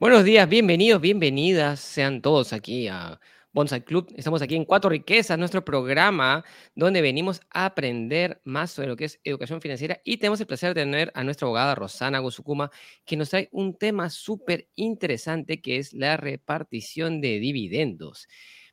Buenos 0.00 0.24
días, 0.24 0.48
bienvenidos, 0.48 1.00
bienvenidas 1.00 1.78
sean 1.78 2.20
todos 2.20 2.52
aquí 2.52 2.88
a 2.88 3.20
Bonsai 3.52 3.84
Club. 3.84 4.12
Estamos 4.16 4.42
aquí 4.42 4.56
en 4.56 4.64
Cuatro 4.64 4.90
Riquezas, 4.90 5.38
nuestro 5.38 5.64
programa 5.64 6.44
donde 6.74 7.00
venimos 7.00 7.40
a 7.50 7.66
aprender 7.66 8.40
más 8.42 8.72
sobre 8.72 8.88
lo 8.88 8.96
que 8.96 9.04
es 9.04 9.20
educación 9.22 9.60
financiera 9.60 10.00
y 10.04 10.16
tenemos 10.16 10.40
el 10.40 10.48
placer 10.48 10.74
de 10.74 10.82
tener 10.82 11.12
a 11.14 11.22
nuestra 11.22 11.46
abogada 11.46 11.76
Rosana 11.76 12.18
Gozukuma 12.18 12.72
que 13.04 13.16
nos 13.16 13.30
trae 13.30 13.48
un 13.52 13.78
tema 13.78 14.10
súper 14.10 14.68
interesante 14.74 15.62
que 15.62 15.78
es 15.78 15.92
la 15.92 16.16
repartición 16.16 17.20
de 17.20 17.38
dividendos. 17.38 18.26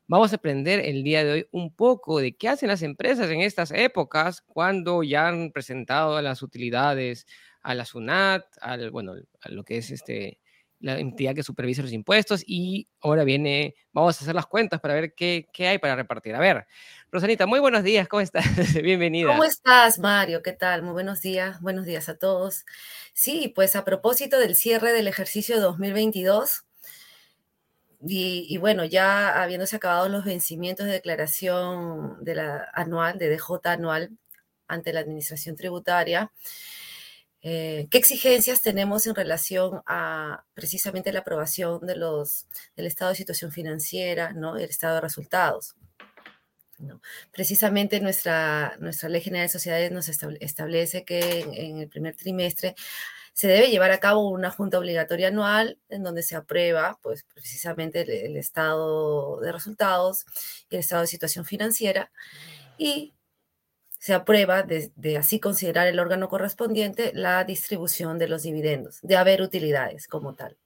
Vamos 0.08 0.32
a 0.32 0.36
aprender 0.36 0.80
el 0.80 1.04
día 1.04 1.22
de 1.24 1.32
hoy 1.32 1.46
un 1.52 1.72
poco 1.72 2.18
de 2.18 2.36
qué 2.36 2.48
hacen 2.48 2.68
las 2.68 2.82
empresas 2.82 3.30
en 3.30 3.42
estas 3.42 3.70
épocas 3.70 4.42
cuando 4.42 5.04
ya 5.04 5.28
han 5.28 5.52
presentado 5.52 6.20
las 6.20 6.42
utilidades 6.42 7.26
a 7.62 7.76
la 7.76 7.84
SUNAT, 7.84 8.44
al, 8.60 8.90
bueno, 8.90 9.14
a 9.40 9.48
lo 9.50 9.62
que 9.62 9.76
es 9.78 9.92
este, 9.92 10.40
la 10.82 10.98
entidad 10.98 11.34
que 11.34 11.42
supervisa 11.42 11.80
los 11.80 11.92
impuestos 11.92 12.42
y 12.44 12.88
ahora 13.00 13.24
viene, 13.24 13.74
vamos 13.92 14.20
a 14.20 14.24
hacer 14.24 14.34
las 14.34 14.46
cuentas 14.46 14.80
para 14.80 14.94
ver 14.94 15.14
qué, 15.14 15.48
qué 15.52 15.68
hay 15.68 15.78
para 15.78 15.94
repartir. 15.94 16.34
A 16.34 16.40
ver, 16.40 16.66
Rosanita, 17.10 17.46
muy 17.46 17.60
buenos 17.60 17.84
días, 17.84 18.08
¿cómo 18.08 18.20
estás? 18.20 18.44
Bienvenida. 18.82 19.28
¿Cómo 19.28 19.44
estás, 19.44 20.00
Mario? 20.00 20.42
¿Qué 20.42 20.52
tal? 20.52 20.82
Muy 20.82 20.92
buenos 20.92 21.22
días, 21.22 21.60
buenos 21.60 21.86
días 21.86 22.08
a 22.08 22.18
todos. 22.18 22.66
Sí, 23.12 23.52
pues 23.54 23.76
a 23.76 23.84
propósito 23.84 24.38
del 24.38 24.56
cierre 24.56 24.92
del 24.92 25.06
ejercicio 25.06 25.60
2022, 25.60 26.64
y, 28.04 28.46
y, 28.48 28.56
bueno, 28.56 28.84
ya 28.84 29.40
habiéndose 29.40 29.76
acabado 29.76 30.08
los 30.08 30.24
vencimientos 30.24 30.86
de 30.86 30.92
declaración 30.92 32.16
de 32.24 32.34
la 32.34 32.68
anual, 32.74 33.16
de 33.16 33.30
DJ 33.30 33.60
anual 33.62 34.10
ante 34.66 34.92
la 34.92 34.98
Administración 34.98 35.54
Tributaria, 35.54 36.32
eh, 37.44 37.88
¿Qué 37.90 37.98
exigencias 37.98 38.62
tenemos 38.62 39.04
en 39.08 39.16
relación 39.16 39.82
a 39.86 40.44
precisamente 40.54 41.12
la 41.12 41.20
aprobación 41.20 41.84
de 41.84 41.96
los, 41.96 42.46
del 42.76 42.86
estado 42.86 43.10
de 43.10 43.16
situación 43.16 43.50
financiera, 43.50 44.32
¿no? 44.32 44.56
el 44.56 44.70
estado 44.70 44.94
de 44.94 45.00
resultados? 45.00 45.74
¿no? 46.78 47.00
Precisamente 47.32 48.00
nuestra, 48.00 48.76
nuestra 48.78 49.08
Ley 49.08 49.22
General 49.22 49.46
de 49.46 49.52
Sociedades 49.52 49.90
nos 49.90 50.08
establece 50.08 51.04
que 51.04 51.40
en, 51.40 51.78
el 51.78 51.88
primer 51.88 52.14
trimestre 52.14 52.76
se 53.32 53.48
debe 53.48 53.70
llevar 53.70 53.90
a 53.90 53.98
cabo 53.98 54.28
una 54.28 54.50
junta 54.50 54.78
obligatoria 54.78 55.28
anual 55.28 55.78
en 55.88 56.04
donde 56.04 56.22
se 56.22 56.36
aprueba 56.36 57.00
pues, 57.02 57.24
precisamente 57.34 58.02
el, 58.02 58.10
el 58.10 58.36
estado 58.36 59.40
de 59.40 59.50
resultados 59.50 60.26
y 60.70 60.76
el 60.76 60.80
estado 60.80 61.02
de 61.02 61.08
situación 61.08 61.44
financiera 61.44 62.12
y 62.78 63.14
se 64.02 64.14
aprueba 64.14 64.64
de, 64.64 65.16
así 65.16 65.38
considerar 65.38 65.86
el 65.86 66.00
órgano 66.00 66.28
correspondiente 66.28 67.12
la 67.14 67.44
distribución 67.44 68.18
de 68.18 68.26
los 68.26 68.42
dividendos, 68.42 68.98
de 69.00 69.16
haber 69.16 69.42
utilidades 69.42 70.08
como 70.08 70.34
tal. 70.34 70.58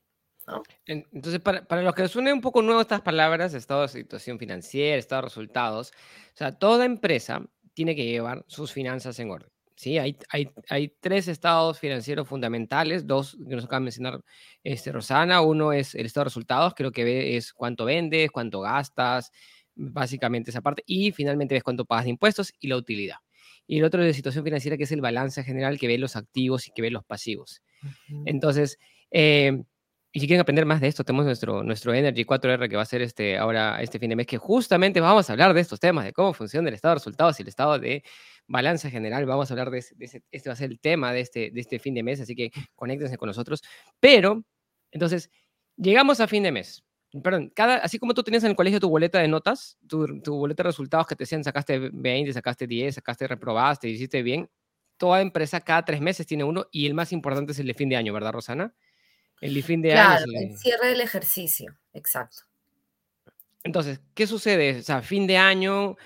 Entonces, 0.86 1.38
para, 1.40 1.62
para, 1.66 1.82
los 1.82 1.94
que 1.94 2.00
les 2.00 2.10
suene 2.10 2.32
un 2.32 2.40
poco 2.40 2.62
nuevo 2.62 2.80
estas 2.80 3.02
palabras, 3.02 3.52
estado 3.52 3.82
de 3.82 3.88
situación 3.88 4.38
financiera, 4.38 4.96
estado 4.96 5.20
de 5.20 5.28
resultados, 5.28 5.92
o 6.32 6.36
sea, 6.36 6.52
toda 6.52 6.86
empresa 6.86 7.44
tiene 7.74 7.94
que 7.94 8.06
llevar 8.06 8.42
sus 8.48 8.72
finanzas 8.72 9.18
en 9.18 9.30
orden. 9.30 9.50
¿sí? 9.74 9.98
Hay, 9.98 10.16
hay, 10.30 10.50
hay 10.70 10.88
tres 10.98 11.28
estados 11.28 11.78
financieros 11.78 12.26
fundamentales, 12.26 13.06
dos 13.06 13.36
que 13.46 13.54
nos 13.54 13.66
acaba 13.66 13.80
de 13.80 13.84
mencionar 13.84 14.20
este, 14.64 14.92
Rosana. 14.92 15.42
Uno 15.42 15.74
es 15.74 15.94
el 15.94 16.06
estado 16.06 16.24
de 16.24 16.30
resultados, 16.30 16.72
creo 16.74 16.90
que 16.90 17.04
ve, 17.04 17.36
es 17.36 17.52
cuánto 17.52 17.84
vendes, 17.84 18.30
cuánto 18.30 18.62
gastas, 18.62 19.30
básicamente 19.74 20.52
esa 20.52 20.62
parte. 20.62 20.82
Y 20.86 21.12
finalmente 21.12 21.54
ves 21.54 21.62
cuánto 21.62 21.84
pagas 21.84 22.04
de 22.04 22.10
impuestos 22.12 22.54
y 22.60 22.68
la 22.68 22.78
utilidad 22.78 23.18
y 23.66 23.78
el 23.78 23.84
otro 23.84 24.02
de 24.02 24.14
situación 24.14 24.44
financiera, 24.44 24.76
que 24.76 24.84
es 24.84 24.92
el 24.92 25.00
balance 25.00 25.42
general 25.42 25.78
que 25.78 25.88
ve 25.88 25.98
los 25.98 26.16
activos 26.16 26.68
y 26.68 26.70
que 26.72 26.82
ve 26.82 26.90
los 26.90 27.04
pasivos. 27.04 27.62
Entonces, 28.24 28.78
eh, 29.10 29.62
y 30.16 30.20
si 30.20 30.26
quieren 30.26 30.40
aprender 30.40 30.64
más 30.64 30.80
de 30.80 30.88
esto, 30.88 31.04
tenemos 31.04 31.26
nuestro, 31.26 31.62
nuestro 31.62 31.92
Energy 31.92 32.24
4R 32.24 32.70
que 32.70 32.76
va 32.76 32.82
a 32.82 32.86
ser 32.86 33.02
este, 33.02 33.36
ahora 33.36 33.82
este 33.82 33.98
fin 33.98 34.08
de 34.08 34.16
mes, 34.16 34.26
que 34.26 34.38
justamente 34.38 34.98
vamos 35.00 35.28
a 35.28 35.32
hablar 35.34 35.52
de 35.52 35.60
estos 35.60 35.78
temas, 35.78 36.06
de 36.06 36.14
cómo 36.14 36.32
funciona 36.32 36.68
el 36.68 36.74
estado 36.74 36.94
de 36.94 37.00
resultados 37.00 37.38
y 37.38 37.42
el 37.42 37.48
estado 37.48 37.78
de 37.78 38.02
balance 38.46 38.90
general. 38.90 39.26
Vamos 39.26 39.50
a 39.50 39.54
hablar 39.54 39.70
de, 39.70 39.78
ese, 39.78 40.22
este 40.30 40.48
va 40.48 40.54
a 40.54 40.56
ser 40.56 40.70
el 40.70 40.80
tema 40.80 41.12
de 41.12 41.20
este, 41.20 41.50
de 41.50 41.60
este 41.60 41.78
fin 41.78 41.92
de 41.92 42.02
mes, 42.02 42.20
así 42.20 42.34
que 42.34 42.50
conéctense 42.74 43.18
con 43.18 43.26
nosotros. 43.26 43.62
Pero, 44.00 44.42
entonces, 44.90 45.28
llegamos 45.76 46.20
a 46.20 46.26
fin 46.26 46.44
de 46.44 46.52
mes 46.52 46.82
perdón, 47.22 47.50
cada, 47.54 47.76
así 47.76 47.98
como 47.98 48.14
tú 48.14 48.22
tenías 48.22 48.44
en 48.44 48.50
el 48.50 48.56
colegio 48.56 48.80
tu 48.80 48.88
boleta 48.88 49.18
de 49.18 49.28
notas, 49.28 49.78
tu, 49.86 50.20
tu, 50.20 50.36
boleta 50.36 50.62
de 50.62 50.68
resultados 50.68 51.06
que 51.06 51.16
te 51.16 51.22
decían 51.24 51.44
sacaste 51.44 51.90
20, 51.92 52.32
sacaste 52.32 52.66
10, 52.66 52.94
sacaste 52.96 53.26
reprobaste, 53.26 53.88
hiciste 53.88 54.22
bien, 54.22 54.50
toda 54.96 55.20
empresa 55.20 55.60
cada 55.60 55.84
tres 55.84 56.00
meses 56.00 56.26
tiene 56.26 56.44
uno 56.44 56.66
y 56.70 56.86
el 56.86 56.94
más 56.94 57.12
importante 57.12 57.52
es 57.52 57.58
el 57.58 57.66
de 57.66 57.74
fin 57.74 57.88
de 57.88 57.96
año, 57.96 58.12
¿verdad, 58.12 58.32
Rosana? 58.32 58.74
El 59.40 59.54
de 59.54 59.62
fin 59.62 59.82
de 59.82 59.92
año. 59.92 60.24
Claro, 60.24 60.32
el 60.34 60.58
cierre 60.58 60.88
del 60.88 61.00
ejercicio, 61.00 61.76
exacto. 61.92 62.44
Entonces, 63.62 64.00
¿qué 64.14 64.26
sucede? 64.26 64.78
O 64.78 64.82
sea, 64.82 65.02
fin 65.02 65.26
de 65.26 65.36
año, 65.36 65.96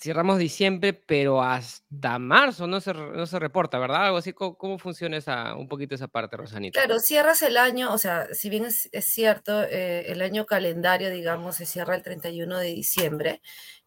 cerramos 0.00 0.38
diciembre, 0.38 0.94
pero 0.94 1.42
hasta 1.42 2.18
marzo 2.18 2.66
no 2.66 2.80
se, 2.80 2.94
no 2.94 3.26
se 3.26 3.38
reporta, 3.38 3.78
¿verdad? 3.78 4.06
Algo 4.06 4.16
así, 4.16 4.32
¿cómo, 4.32 4.78
funciona 4.78 5.18
esa, 5.18 5.54
un 5.54 5.68
poquito 5.68 5.94
esa 5.94 6.08
parte, 6.08 6.36
Rosanita? 6.36 6.80
Claro, 6.80 6.98
cierras 7.00 7.42
el 7.42 7.58
año, 7.58 7.92
o 7.92 7.98
sea, 7.98 8.26
si 8.32 8.48
bien 8.48 8.64
es, 8.64 8.88
cierto, 9.00 9.62
eh, 9.62 10.10
el 10.10 10.22
año 10.22 10.46
calendario, 10.46 11.10
digamos, 11.10 11.56
se 11.56 11.66
cierra 11.66 11.94
el 11.94 12.02
31 12.02 12.58
de 12.58 12.68
diciembre, 12.68 13.42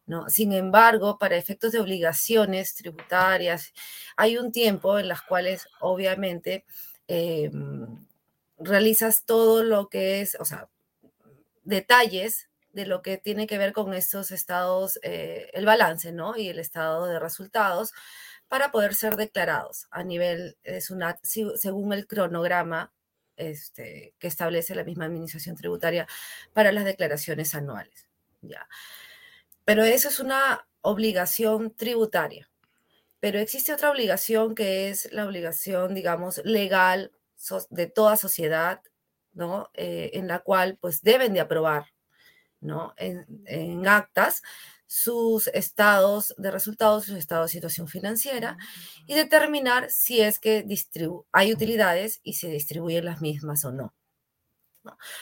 ¿no? 0.05 0.29
Sin 0.29 0.53
embargo, 0.53 1.17
para 1.17 1.35
efectos 1.35 1.71
de 1.71 1.79
obligaciones 1.79 2.75
tributarias, 2.75 3.73
hay 4.15 4.37
un 4.37 4.51
tiempo 4.51 4.99
en 4.99 5.07
las 5.07 5.23
cuales, 5.23 5.67
obviamente, 5.79 6.65
eh, 7.07 7.49
realizas 8.59 9.25
todo 9.25 9.63
lo 9.63 9.89
que 9.89 10.21
es, 10.21 10.37
o 10.39 10.45
sea, 10.45 10.69
detalles 11.63 12.49
de 12.73 12.85
lo 12.85 13.01
que 13.01 13.17
tiene 13.17 13.47
que 13.47 13.57
ver 13.57 13.71
con 13.71 13.93
estos 13.93 14.31
estados, 14.31 14.99
eh, 15.03 15.49
el 15.53 15.65
balance, 15.65 16.11
¿no? 16.11 16.35
Y 16.35 16.49
el 16.49 16.59
estado 16.59 17.05
de 17.05 17.19
resultados 17.19 17.93
para 18.47 18.71
poder 18.71 18.95
ser 18.95 19.15
declarados 19.15 19.87
a 19.91 20.03
nivel 20.03 20.57
de 20.63 20.81
SUNAT 20.81 21.19
según 21.23 21.93
el 21.93 22.07
cronograma 22.07 22.93
este, 23.35 24.13
que 24.19 24.27
establece 24.27 24.75
la 24.75 24.83
misma 24.83 25.05
administración 25.05 25.55
tributaria 25.55 26.07
para 26.53 26.71
las 26.71 26.85
declaraciones 26.85 27.55
anuales. 27.55 28.07
¿ya? 28.41 28.67
Pero 29.65 29.83
eso 29.83 30.09
es 30.09 30.19
una 30.19 30.67
obligación 30.81 31.73
tributaria. 31.75 32.49
Pero 33.19 33.39
existe 33.39 33.73
otra 33.73 33.89
obligación 33.89 34.53
que 34.53 34.89
es 34.89 35.11
la 35.13 35.25
obligación, 35.25 35.95
digamos, 35.95 36.41
legal 36.43 37.11
de 37.69 37.87
toda 37.87 38.17
sociedad, 38.17 38.81
¿no? 39.33 39.69
Eh, 39.73 40.11
en 40.13 40.27
la 40.27 40.39
cual 40.39 40.77
pues 40.79 41.01
deben 41.01 41.33
de 41.33 41.39
aprobar 41.39 41.92
¿no? 42.63 42.93
En, 42.97 43.87
actas 43.87 44.41
sus 44.87 45.47
estados 45.47 46.35
de 46.37 46.51
resultados, 46.51 47.05
sus 47.05 47.17
estados 47.17 47.47
de 47.47 47.53
situación 47.53 47.87
financiera 47.87 48.57
y 49.07 49.15
determinar 49.15 49.89
si 49.89 50.21
es 50.21 50.39
que 50.39 50.65
hay 51.31 51.53
utilidades 51.53 52.19
y 52.23 52.33
se 52.33 52.49
distribuyen 52.49 53.05
las 53.05 53.21
mismas 53.21 53.65
o 53.65 53.71
no. 53.71 53.93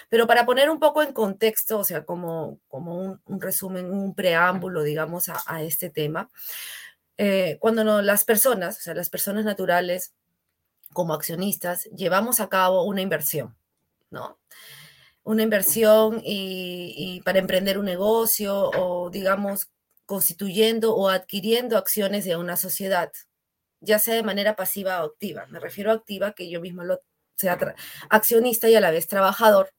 Pero 0.10 0.28
para 0.28 0.46
poner 0.46 0.70
un 0.70 0.80
poco 0.80 1.04
en 1.04 1.14
contexto, 1.14 1.80
o 1.80 1.84
sea, 1.84 2.04
como, 2.04 2.60
como 2.68 3.20
un, 3.26 3.42
resumen, 3.42 3.92
un 3.92 4.16
preámbulo, 4.16 4.84
digamos, 4.84 5.30
a, 5.30 5.62
este 5.62 5.90
tema, 5.90 6.30
eh, 7.18 7.58
cuando 7.60 7.84
no, 7.84 8.02
las 8.02 8.24
personas, 8.24 8.78
o 8.80 8.82
sea, 8.82 8.96
las 8.96 9.10
personas 9.10 9.46
naturales 9.46 10.14
como 10.94 11.14
accionistas, 11.14 11.86
llevamos 11.96 12.40
a 12.40 12.50
cabo 12.50 12.84
una 12.84 13.02
inversión, 13.02 13.56
¿no? 14.10 14.38
Una 15.24 15.44
inversión 15.44 16.22
y, 16.24 17.22
para 17.24 17.40
emprender 17.40 17.78
un 17.78 17.86
negocio 17.86 18.72
o, 18.72 19.10
digamos, 19.10 19.70
constituyendo 20.06 20.96
o 20.96 21.10
adquiriendo 21.10 21.78
acciones 21.78 22.26
de 22.26 22.36
una 22.36 22.58
sociedad, 22.58 23.12
ya 23.80 24.00
sea 24.00 24.16
de 24.16 24.24
manera 24.24 24.56
pasiva 24.56 25.04
o 25.04 25.08
activa. 25.08 25.46
Me 25.48 25.60
refiero 25.60 25.92
a 25.92 25.96
activa, 25.96 26.34
que 26.34 26.50
yo 26.50 26.62
mismo 26.62 26.84
lo 26.84 27.02
sea 27.38 27.58
accionista 28.10 28.70
y 28.70 28.76
a 28.76 28.82
la 28.82 28.92
vez 28.92 29.08
trabajador 29.08 29.74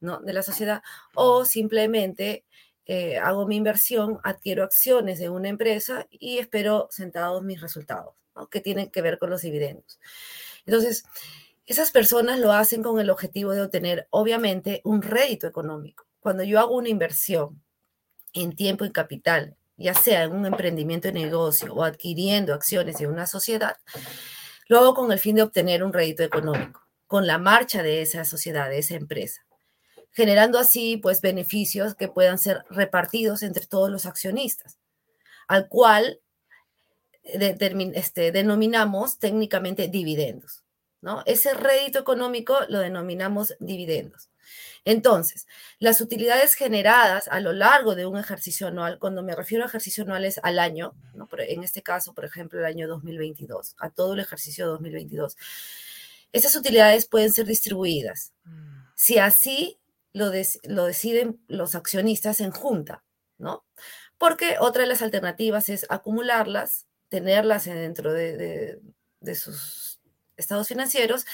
¿no? 0.00 0.20
de 0.20 0.32
la 0.32 0.42
sociedad, 0.42 0.82
o 1.14 1.44
simplemente 1.44 2.44
eh, 2.86 3.18
hago 3.18 3.46
mi 3.46 3.56
inversión, 3.56 4.18
adquiero 4.24 4.64
acciones 4.64 5.18
de 5.18 5.30
una 5.30 5.48
empresa 5.48 6.06
y 6.10 6.38
espero 6.38 6.88
sentados 6.90 7.42
mis 7.42 7.60
resultados, 7.60 8.14
que 8.50 8.60
tienen 8.60 8.90
que 8.90 9.02
ver 9.02 9.18
con 9.18 9.30
los 9.30 9.42
dividendos. 9.42 9.98
Entonces, 10.66 11.04
esas 11.66 11.90
personas 11.90 12.38
lo 12.38 12.52
hacen 12.52 12.82
con 12.82 13.00
el 13.00 13.10
objetivo 13.10 13.52
de 13.52 13.62
obtener, 13.62 14.08
obviamente, 14.10 14.80
un 14.84 15.02
rédito 15.02 15.46
económico. 15.46 16.06
Cuando 16.20 16.42
yo 16.42 16.58
hago 16.58 16.76
una 16.76 16.88
inversión 16.88 17.62
en 18.32 18.54
tiempo 18.54 18.84
y 18.84 18.92
capital, 18.92 19.56
ya 19.76 19.94
sea 19.94 20.24
en 20.24 20.32
un 20.32 20.46
emprendimiento 20.46 21.08
de 21.08 21.14
negocio 21.14 21.72
o 21.72 21.84
adquiriendo 21.84 22.54
acciones 22.54 22.98
de 22.98 23.06
una 23.06 23.26
sociedad, 23.26 23.76
lo 24.68 24.78
hago 24.78 24.94
con 24.94 25.10
el 25.10 25.18
fin 25.18 25.36
de 25.36 25.42
obtener 25.42 25.82
un 25.82 25.92
rédito 25.92 26.22
económico, 26.22 26.86
con 27.06 27.26
la 27.26 27.38
marcha 27.38 27.82
de 27.82 28.02
esa 28.02 28.24
sociedad, 28.24 28.68
de 28.68 28.78
esa 28.78 28.94
empresa, 28.94 29.44
generando 30.10 30.58
así 30.58 30.96
pues 30.96 31.20
beneficios 31.20 31.94
que 31.94 32.08
puedan 32.08 32.38
ser 32.38 32.64
repartidos 32.68 33.42
entre 33.42 33.66
todos 33.66 33.90
los 33.90 34.06
accionistas, 34.06 34.78
al 35.48 35.68
cual 35.68 36.20
este, 37.22 38.32
denominamos 38.32 39.18
técnicamente 39.18 39.88
dividendos. 39.88 40.62
¿No? 41.00 41.22
Ese 41.26 41.54
rédito 41.54 41.98
económico 41.98 42.58
lo 42.68 42.80
denominamos 42.80 43.54
dividendos. 43.58 44.30
Entonces, 44.84 45.46
las 45.78 46.00
utilidades 46.00 46.54
generadas 46.54 47.28
a 47.28 47.40
lo 47.40 47.52
largo 47.52 47.94
de 47.94 48.06
un 48.06 48.18
ejercicio 48.18 48.68
anual, 48.68 48.98
cuando 48.98 49.22
me 49.22 49.36
refiero 49.36 49.64
a 49.64 49.66
ejercicio 49.66 50.04
anual 50.04 50.24
es 50.24 50.40
al 50.42 50.58
año, 50.58 50.94
¿no? 51.14 51.28
en 51.38 51.62
este 51.62 51.82
caso, 51.82 52.14
por 52.14 52.24
ejemplo, 52.24 52.58
el 52.58 52.64
año 52.64 52.88
2022, 52.88 53.76
a 53.78 53.90
todo 53.90 54.14
el 54.14 54.20
ejercicio 54.20 54.66
2022, 54.66 55.36
esas 56.32 56.54
utilidades 56.56 57.06
pueden 57.06 57.32
ser 57.32 57.46
distribuidas. 57.46 58.32
Mm. 58.44 58.80
Si 58.94 59.18
así 59.18 59.78
lo, 60.12 60.32
lo 60.64 60.84
deciden 60.86 61.40
los 61.48 61.74
accionistas 61.74 62.40
en 62.40 62.50
junta, 62.52 63.02
¿no? 63.38 63.64
Porque 64.18 64.56
otra 64.60 64.82
de 64.82 64.88
las 64.88 65.02
alternativas 65.02 65.68
es 65.68 65.86
acumularlas, 65.88 66.86
tenerlas 67.08 67.64
dentro 67.64 68.12
de, 68.12 68.80
de 69.20 69.34
sus 69.34 69.89
estados 70.40 70.68
financieros 70.68 71.26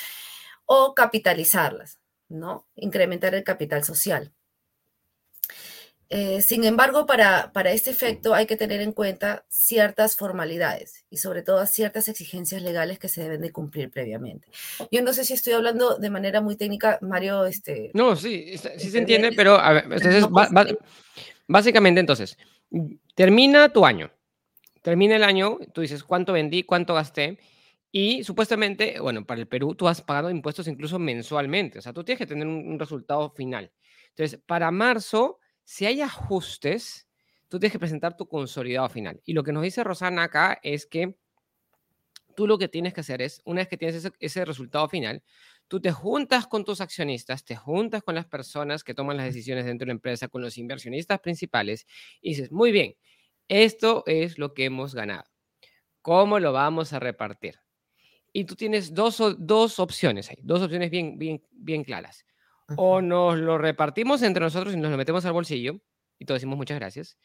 o 0.67 0.95
capitalizarlas. 0.95 1.99
¿no? 2.29 2.67
Incrementar 2.77 3.35
el 3.35 3.45
capital 3.45 3.85
social. 3.85 4.33
Eh, 6.09 6.41
sin 6.41 6.63
embargo, 6.63 7.05
para, 7.05 7.51
para, 7.53 7.73
este 7.73 7.91
efecto 7.91 8.33
hay 8.33 8.47
que 8.47 8.57
tener 8.57 8.81
en 8.81 8.93
cuenta 8.93 9.45
ciertas 9.49 10.17
formalidades 10.17 11.05
y 11.11 11.17
sobre 11.17 11.43
todo 11.43 11.67
ciertas 11.67 12.07
exigencias 12.09 12.63
legales 12.63 13.01
que 13.01 13.09
se 13.09 13.25
deben 13.25 13.41
de 13.41 13.51
cumplir 13.51 13.91
previamente. 13.91 14.47
Yo 14.93 15.03
no 15.03 15.13
sé 15.13 15.25
si 15.25 15.33
estoy 15.33 15.55
hablando 15.55 15.97
de 15.97 16.11
manera 16.11 16.41
muy 16.41 16.55
técnica, 16.55 17.01
Mario. 17.03 17.45
Este, 17.45 17.91
no, 17.93 18.15
sí, 18.15 18.57
sí 18.57 18.91
se 18.91 18.99
entiende, 18.99 19.33
pero 19.33 19.59
a 19.59 19.73
ver, 19.73 19.85
entonces, 19.91 20.25
básicamente 21.49 21.99
entonces, 21.99 22.39
termina 23.17 23.73
tu 23.73 23.85
año, 23.85 24.13
termina 24.83 25.17
el 25.17 25.25
año, 25.25 25.59
tú 25.73 25.81
dices 25.81 26.05
cuánto 26.05 26.35
vendí, 26.35 26.63
cuánto 26.63 26.95
gasté, 26.95 27.37
y 27.99 28.25
supuestamente, 28.25 29.01
bueno, 29.01 29.25
para 29.25 29.41
el 29.41 29.49
Perú 29.49 29.75
tú 29.75 29.89
has 29.89 30.03
pagado 30.03 30.29
impuestos 30.29 30.69
incluso 30.69 30.99
mensualmente, 30.99 31.79
o 31.79 31.83
sea, 31.83 31.95
tú 31.95 32.05
tienes 32.05 32.19
que 32.19 32.27
tener 32.27 32.47
un, 32.47 32.79
resultado 32.79 33.31
final. 33.31 33.73
Entonces, 34.11 34.39
para 34.45 34.71
marzo, 34.71 35.39
si 35.65 35.87
hay 35.87 36.03
ajustes, 36.03 37.09
tú 37.49 37.59
tienes 37.59 37.73
que 37.73 37.79
presentar 37.79 38.15
tu 38.15 38.29
consolidado 38.29 38.87
final. 38.91 39.23
Y 39.25 39.33
lo 39.33 39.43
que 39.43 39.51
nos 39.51 39.63
dice 39.63 39.83
Rosana 39.83 40.25
acá 40.25 40.61
es 40.63 40.85
que 40.85 41.17
tú 42.35 42.47
lo 42.47 42.59
que 42.59 42.69
tienes 42.69 42.93
que 42.93 43.01
hacer 43.01 43.23
es, 43.23 43.41
una 43.47 43.63
vez 43.63 43.69
que 43.69 43.79
tienes 43.79 43.97
ese, 43.97 44.13
ese, 44.21 44.45
resultado 44.45 44.87
final, 44.91 45.23
tú 45.67 45.81
te 45.81 45.91
juntas 45.91 46.47
con 46.47 46.67
tus 46.67 46.83
accionistas, 46.83 47.47
te 47.47 47.57
juntas 47.57 48.03
con 48.03 48.15
las 48.15 48.27
personas 48.27 48.85
que 48.85 48.93
toman 48.93 49.17
las 49.17 49.25
decisiones 49.25 49.65
dentro 49.65 49.87
de 49.87 49.93
la 49.93 49.97
empresa, 49.97 50.29
con 50.29 50.43
los 50.43 50.59
inversionistas 50.59 51.21
principales, 51.21 51.87
y 52.21 52.35
dices, 52.35 52.53
muy 52.53 52.73
bien, 52.73 52.95
esto 53.49 54.03
es 54.05 54.37
lo 54.37 54.53
que 54.53 54.67
hemos 54.67 54.95
ganado. 54.95 55.25
¿Cómo 56.03 56.39
lo 56.41 56.53
vamos 56.53 56.93
a 56.93 57.01
repartir? 57.01 57.66
Y 58.37 58.45
tú 58.45 58.55
tienes 58.55 58.93
dos, 58.93 59.23
dos 59.39 59.79
opciones 59.79 60.29
ahí, 60.29 60.37
dos 60.43 60.61
opciones 60.61 60.91
bien, 60.91 61.19
bien, 61.19 61.43
bien 61.53 61.83
claras. 61.85 62.27
O 62.77 63.01
nos 63.01 63.39
lo 63.39 63.57
repartimos 63.57 64.23
entre 64.23 64.43
nosotros 64.43 64.75
y 64.75 64.77
nos 64.77 64.91
lo 64.91 64.99
metemos 64.99 65.25
al 65.25 65.33
bolsillo 65.33 65.81
y 66.19 66.27
todos 66.27 66.41
decimos 66.41 66.59
muchas 66.59 66.79
gracias, 66.79 67.17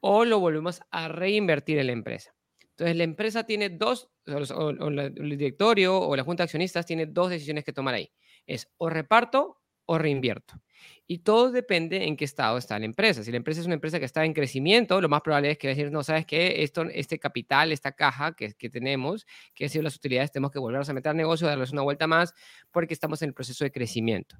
o 0.00 0.24
lo 0.24 0.40
volvemos 0.40 0.80
a 0.90 1.08
reinvertir 1.08 1.76
en 1.76 1.88
la 1.88 1.92
empresa. 1.92 2.34
Entonces, 2.70 2.96
la 2.96 3.04
empresa 3.04 3.44
tiene 3.44 3.68
dos, 3.68 4.08
o, 4.26 4.88
el 4.88 5.36
directorio 5.36 6.00
o 6.00 6.16
la 6.16 6.24
junta 6.24 6.42
de 6.42 6.44
accionistas 6.44 6.86
tiene 6.86 7.04
dos 7.04 7.28
decisiones 7.28 7.62
que 7.62 7.74
tomar 7.74 7.96
ahí. 7.96 8.10
Es 8.46 8.72
o 8.78 8.88
reparto 8.88 9.60
o 9.84 9.98
reinvierto. 9.98 10.54
Y 11.06 11.18
todo 11.18 11.50
depende 11.50 12.04
en 12.04 12.16
qué 12.16 12.24
estado 12.24 12.56
está 12.56 12.78
la 12.78 12.86
empresa. 12.86 13.22
Si 13.22 13.30
la 13.30 13.36
empresa 13.36 13.60
es 13.60 13.66
una 13.66 13.74
empresa 13.74 13.98
que 13.98 14.06
está 14.06 14.24
en 14.24 14.32
crecimiento, 14.32 15.00
lo 15.02 15.08
más 15.10 15.20
probable 15.20 15.50
es 15.50 15.58
que 15.58 15.68
decir, 15.68 15.92
no, 15.92 16.02
¿sabes 16.02 16.24
qué? 16.24 16.62
Esto, 16.62 16.82
este 16.92 17.18
capital, 17.18 17.72
esta 17.72 17.92
caja 17.92 18.32
que, 18.32 18.54
que 18.54 18.70
tenemos, 18.70 19.26
que 19.54 19.66
ha 19.66 19.68
sido 19.68 19.82
las 19.82 19.96
utilidades, 19.96 20.32
tenemos 20.32 20.50
que 20.50 20.58
volverlos 20.58 20.88
a 20.88 20.94
meter 20.94 21.10
al 21.10 21.16
negocio, 21.16 21.46
darles 21.46 21.72
una 21.72 21.82
vuelta 21.82 22.06
más, 22.06 22.32
porque 22.70 22.94
estamos 22.94 23.20
en 23.20 23.28
el 23.28 23.34
proceso 23.34 23.64
de 23.64 23.70
crecimiento. 23.70 24.36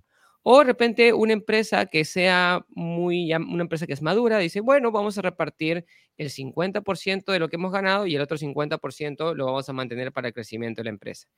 O 0.46 0.58
de 0.58 0.64
repente 0.64 1.14
una 1.14 1.32
empresa 1.32 1.86
que 1.86 2.04
sea 2.04 2.66
muy, 2.68 3.32
una 3.34 3.62
empresa 3.62 3.86
que 3.86 3.94
es 3.94 4.02
madura, 4.02 4.38
dice, 4.38 4.60
bueno, 4.60 4.92
vamos 4.92 5.16
a 5.16 5.22
repartir 5.22 5.86
el 6.18 6.28
50% 6.28 7.32
de 7.32 7.38
lo 7.38 7.48
que 7.48 7.56
hemos 7.56 7.72
ganado 7.72 8.06
y 8.06 8.14
el 8.14 8.20
otro 8.20 8.36
50% 8.36 9.34
lo 9.34 9.46
vamos 9.46 9.68
a 9.70 9.72
mantener 9.72 10.12
para 10.12 10.28
el 10.28 10.34
crecimiento 10.34 10.80
de 10.80 10.84
la 10.84 10.90
empresa. 10.90 11.28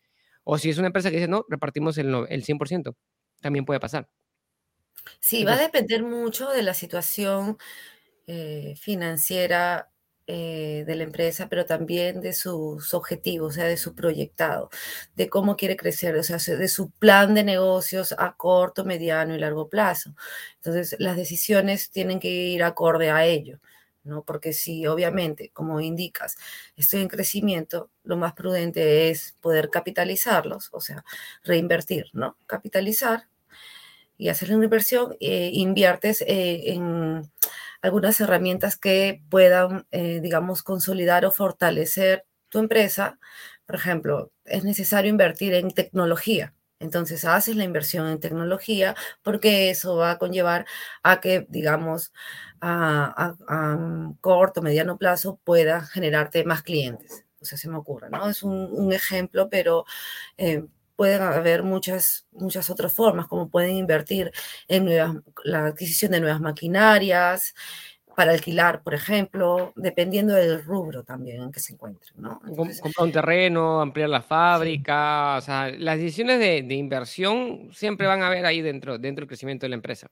O 0.42 0.58
si 0.58 0.70
es 0.70 0.78
una 0.78 0.88
empresa 0.88 1.10
que 1.10 1.16
dice, 1.16 1.28
no, 1.28 1.44
repartimos 1.48 1.98
el, 1.98 2.12
el 2.28 2.44
100%, 2.44 2.96
también 3.40 3.64
puede 3.64 3.78
pasar. 3.78 4.08
Sí, 5.20 5.44
va 5.44 5.54
a 5.54 5.56
depender 5.58 6.02
mucho 6.02 6.48
de 6.50 6.62
la 6.62 6.74
situación 6.74 7.58
eh, 8.26 8.74
financiera 8.78 9.90
eh, 10.26 10.84
de 10.86 10.96
la 10.96 11.04
empresa, 11.04 11.48
pero 11.48 11.66
también 11.66 12.20
de 12.20 12.32
sus 12.32 12.94
objetivos, 12.94 13.54
o 13.54 13.56
sea, 13.56 13.64
de 13.66 13.76
su 13.76 13.94
proyectado, 13.94 14.70
de 15.16 15.28
cómo 15.30 15.56
quiere 15.56 15.76
crecer, 15.76 16.16
o 16.16 16.22
sea, 16.24 16.38
de 16.38 16.68
su 16.68 16.90
plan 16.90 17.34
de 17.34 17.44
negocios 17.44 18.14
a 18.18 18.36
corto, 18.36 18.84
mediano 18.84 19.34
y 19.34 19.38
largo 19.38 19.68
plazo. 19.68 20.14
Entonces, 20.56 20.96
las 21.00 21.16
decisiones 21.16 21.90
tienen 21.90 22.20
que 22.20 22.28
ir 22.30 22.62
acorde 22.64 23.10
a 23.10 23.24
ello. 23.26 23.60
¿no? 24.04 24.22
Porque 24.24 24.52
si 24.52 24.86
obviamente, 24.86 25.50
como 25.52 25.80
indicas, 25.80 26.36
estoy 26.76 27.02
en 27.02 27.08
crecimiento, 27.08 27.90
lo 28.04 28.16
más 28.16 28.34
prudente 28.34 29.10
es 29.10 29.36
poder 29.40 29.68
capitalizarlos, 29.70 30.68
o 30.72 30.80
sea, 30.80 31.04
reinvertir, 31.44 32.06
¿no? 32.12 32.36
Capitalizar 32.46 33.28
y 34.18 34.28
hacer 34.28 34.54
una 34.54 34.64
inversión, 34.64 35.16
eh, 35.20 35.50
inviertes 35.52 36.22
eh, 36.22 36.72
en 36.72 37.30
algunas 37.82 38.20
herramientas 38.20 38.76
que 38.76 39.22
puedan, 39.30 39.86
eh, 39.90 40.20
digamos, 40.22 40.62
consolidar 40.62 41.24
o 41.26 41.32
fortalecer 41.32 42.26
tu 42.48 42.58
empresa. 42.58 43.18
Por 43.66 43.76
ejemplo, 43.76 44.32
es 44.44 44.64
necesario 44.64 45.10
invertir 45.10 45.54
en 45.54 45.70
tecnología. 45.72 46.54
Entonces 46.78 47.24
haces 47.24 47.56
la 47.56 47.64
inversión 47.64 48.06
en 48.08 48.20
tecnología 48.20 48.94
porque 49.22 49.70
eso 49.70 49.96
va 49.96 50.12
a 50.12 50.18
conllevar 50.18 50.66
a 51.02 51.20
que, 51.20 51.46
digamos, 51.48 52.12
a, 52.60 53.34
corto, 54.20 54.62
mediano 54.62 54.98
plazo 54.98 55.40
pueda 55.44 55.82
generarte 55.82 56.44
más 56.44 56.62
clientes. 56.62 57.24
O 57.40 57.44
sea, 57.44 57.58
se 57.58 57.68
me 57.68 57.76
ocurre, 57.76 58.10
¿no? 58.10 58.28
Es 58.28 58.42
un, 58.42 58.92
ejemplo, 58.92 59.48
pero 59.48 59.84
pueden 60.96 61.22
haber 61.22 61.62
muchas, 61.62 62.26
muchas 62.32 62.70
otras 62.70 62.92
formas, 62.92 63.26
como 63.28 63.48
pueden 63.48 63.76
invertir 63.76 64.32
en 64.68 64.88
la 65.44 65.66
adquisición 65.66 66.12
de 66.12 66.20
nuevas 66.20 66.40
maquinarias, 66.40 67.54
para 68.16 68.32
alquilar, 68.32 68.82
por 68.82 68.94
ejemplo, 68.94 69.74
dependiendo 69.76 70.34
del 70.34 70.64
rubro 70.64 71.04
también 71.04 71.42
en 71.42 71.52
que 71.52 71.60
se 71.60 71.74
encuentren. 71.74 72.14
¿no? 72.16 72.40
Comprar 72.40 73.04
un 73.04 73.12
terreno, 73.12 73.82
ampliar 73.82 74.08
la 74.08 74.22
fábrica, 74.22 75.36
o 75.36 75.40
sea, 75.42 75.68
las 75.68 75.98
decisiones 75.98 76.38
de, 76.38 76.74
inversión 76.74 77.68
siempre 77.74 78.06
van 78.06 78.22
a 78.22 78.28
haber 78.28 78.46
ahí 78.46 78.62
dentro, 78.62 78.96
dentro 78.96 79.22
del 79.22 79.28
crecimiento 79.28 79.66
de 79.66 79.70
la 79.70 79.76
empresa. 79.76 80.10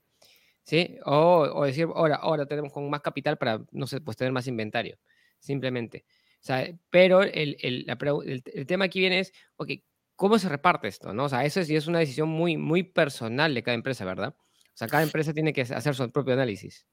¿Sí? 0.65 0.99
O, 1.07 1.65
decir, 1.65 1.89
ahora, 1.95 2.17
ahora 2.17 2.47
tenemos 2.47 2.73
con 2.73 2.89
más 2.91 3.01
capital 3.01 3.39
para, 3.39 3.63
no 3.73 3.87
sé, 3.87 4.03
pues 4.03 4.19
tener 4.19 4.33
más 4.33 4.47
inventario, 4.49 4.99
simplemente. 5.39 6.05
O 6.43 6.47
sea, 6.47 6.69
pero 6.91 7.23
el, 7.23 7.57
el, 7.61 7.87
el 7.89 8.67
tema 8.67 8.85
aquí 8.85 9.01
viene 9.01 9.21
es, 9.21 9.33
ok, 9.57 9.71
¿Cómo 10.17 10.39
se 10.39 10.49
reparte 10.49 10.89
esto? 10.89 11.13
¿no? 11.13 11.25
O 11.25 11.29
sea, 11.29 11.45
eso 11.45 11.63
sí 11.65 11.75
es 11.75 11.87
una 11.87 11.99
decisión 11.99 12.29
muy, 12.29 12.57
muy 12.57 12.83
personal 12.83 13.55
de 13.55 13.63
cada 13.63 13.75
empresa, 13.75 14.05
¿verdad? 14.05 14.35
O 14.39 14.77
sea, 14.77 14.89
cada 14.89 15.03
empresa 15.03 15.33
tiene 15.33 15.53
que 15.53 15.63
hacer 15.63 15.95
su 15.95 16.11
propio 16.11 16.35
análisis. 16.35 16.87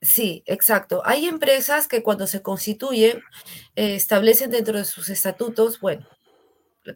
Sí, 0.00 0.42
exacto. 0.46 1.02
Hay 1.04 1.26
empresas 1.26 1.88
que 1.88 2.02
cuando 2.02 2.26
se 2.26 2.42
constituyen 2.42 3.22
eh, 3.76 3.94
establecen 3.94 4.50
dentro 4.50 4.78
de 4.78 4.84
sus 4.84 5.08
estatutos, 5.08 5.80
bueno, 5.80 6.06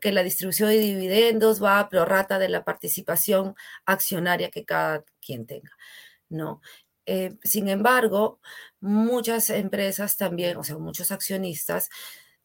que 0.01 0.13
la 0.13 0.23
distribución 0.23 0.69
de 0.69 0.79
dividendos 0.79 1.63
va 1.63 1.81
a 1.81 1.89
prorrata 1.89 2.39
de 2.39 2.49
la 2.49 2.65
participación 2.65 3.55
accionaria 3.87 4.51
que 4.51 4.65
cada 4.65 5.05
quien 5.21 5.47
tenga, 5.47 5.71
¿no? 6.29 6.61
Eh, 7.07 7.37
sin 7.43 7.69
embargo, 7.69 8.41
muchas 8.81 9.51
empresas 9.51 10.17
también, 10.17 10.57
o 10.59 10.65
sea, 10.65 10.79
muchos 10.79 11.11
accionistas, 11.11 11.89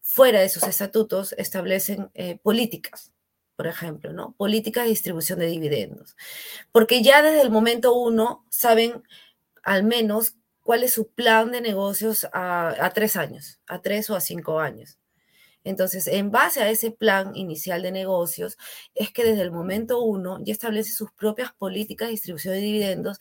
fuera 0.01 0.39
de 0.39 0.49
sus 0.49 0.63
estatutos, 0.63 1.33
establecen 1.33 2.09
eh, 2.13 2.39
políticas 2.41 3.14
por 3.55 3.67
ejemplo, 3.67 4.13
¿no? 4.13 4.33
Política 4.37 4.83
de 4.83 4.89
distribución 4.89 5.39
de 5.39 5.47
dividendos. 5.47 6.15
Porque 6.71 7.01
ya 7.01 7.21
desde 7.21 7.41
el 7.41 7.49
momento 7.49 7.93
uno 7.93 8.45
saben 8.49 9.03
al 9.63 9.83
menos 9.83 10.35
cuál 10.61 10.83
es 10.83 10.93
su 10.93 11.09
plan 11.09 11.51
de 11.51 11.61
negocios 11.61 12.27
a, 12.33 12.91
tres 12.93 13.15
años, 13.15 13.59
a 13.67 13.81
tres 13.81 14.09
o 14.09 14.15
a 14.15 14.21
cinco 14.21 14.59
años. 14.59 14.99
Entonces, 15.63 16.07
en 16.07 16.31
base 16.31 16.61
a 16.61 16.69
ese 16.69 16.91
plan 16.91 17.35
inicial 17.35 17.81
de 17.81 17.91
negocios, 17.91 18.57
es 18.93 19.11
que 19.11 19.23
desde 19.23 19.41
el 19.41 19.51
momento 19.51 20.01
uno 20.03 20.39
ya 20.43 20.53
establece 20.53 20.91
sus 20.91 21.11
propias 21.11 21.53
políticas 21.53 22.07
de 22.07 22.11
distribución 22.11 22.53
de 22.53 22.61
dividendos 22.61 23.19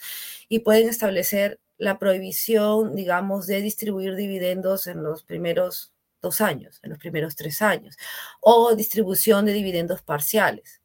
y 0.49 0.61
pueden 0.61 0.89
establecer 0.89 1.61
la 1.79 1.99
prohibición, 1.99 2.95
digamos, 2.95 3.47
de 3.47 3.63
distribuir 3.63 4.15
dividendos 4.15 4.87
en 4.87 5.03
los 5.03 5.25
primeros 5.25 5.94
dos 6.25 6.41
años, 6.41 6.81
en 6.83 6.91
los 6.91 6.99
primeros 6.99 7.37
tres 7.37 7.63
años, 7.63 7.97
o 8.41 8.75
distribución 8.75 9.47
de 9.47 9.53
dividendos 9.53 10.03
parciales, 10.03 10.83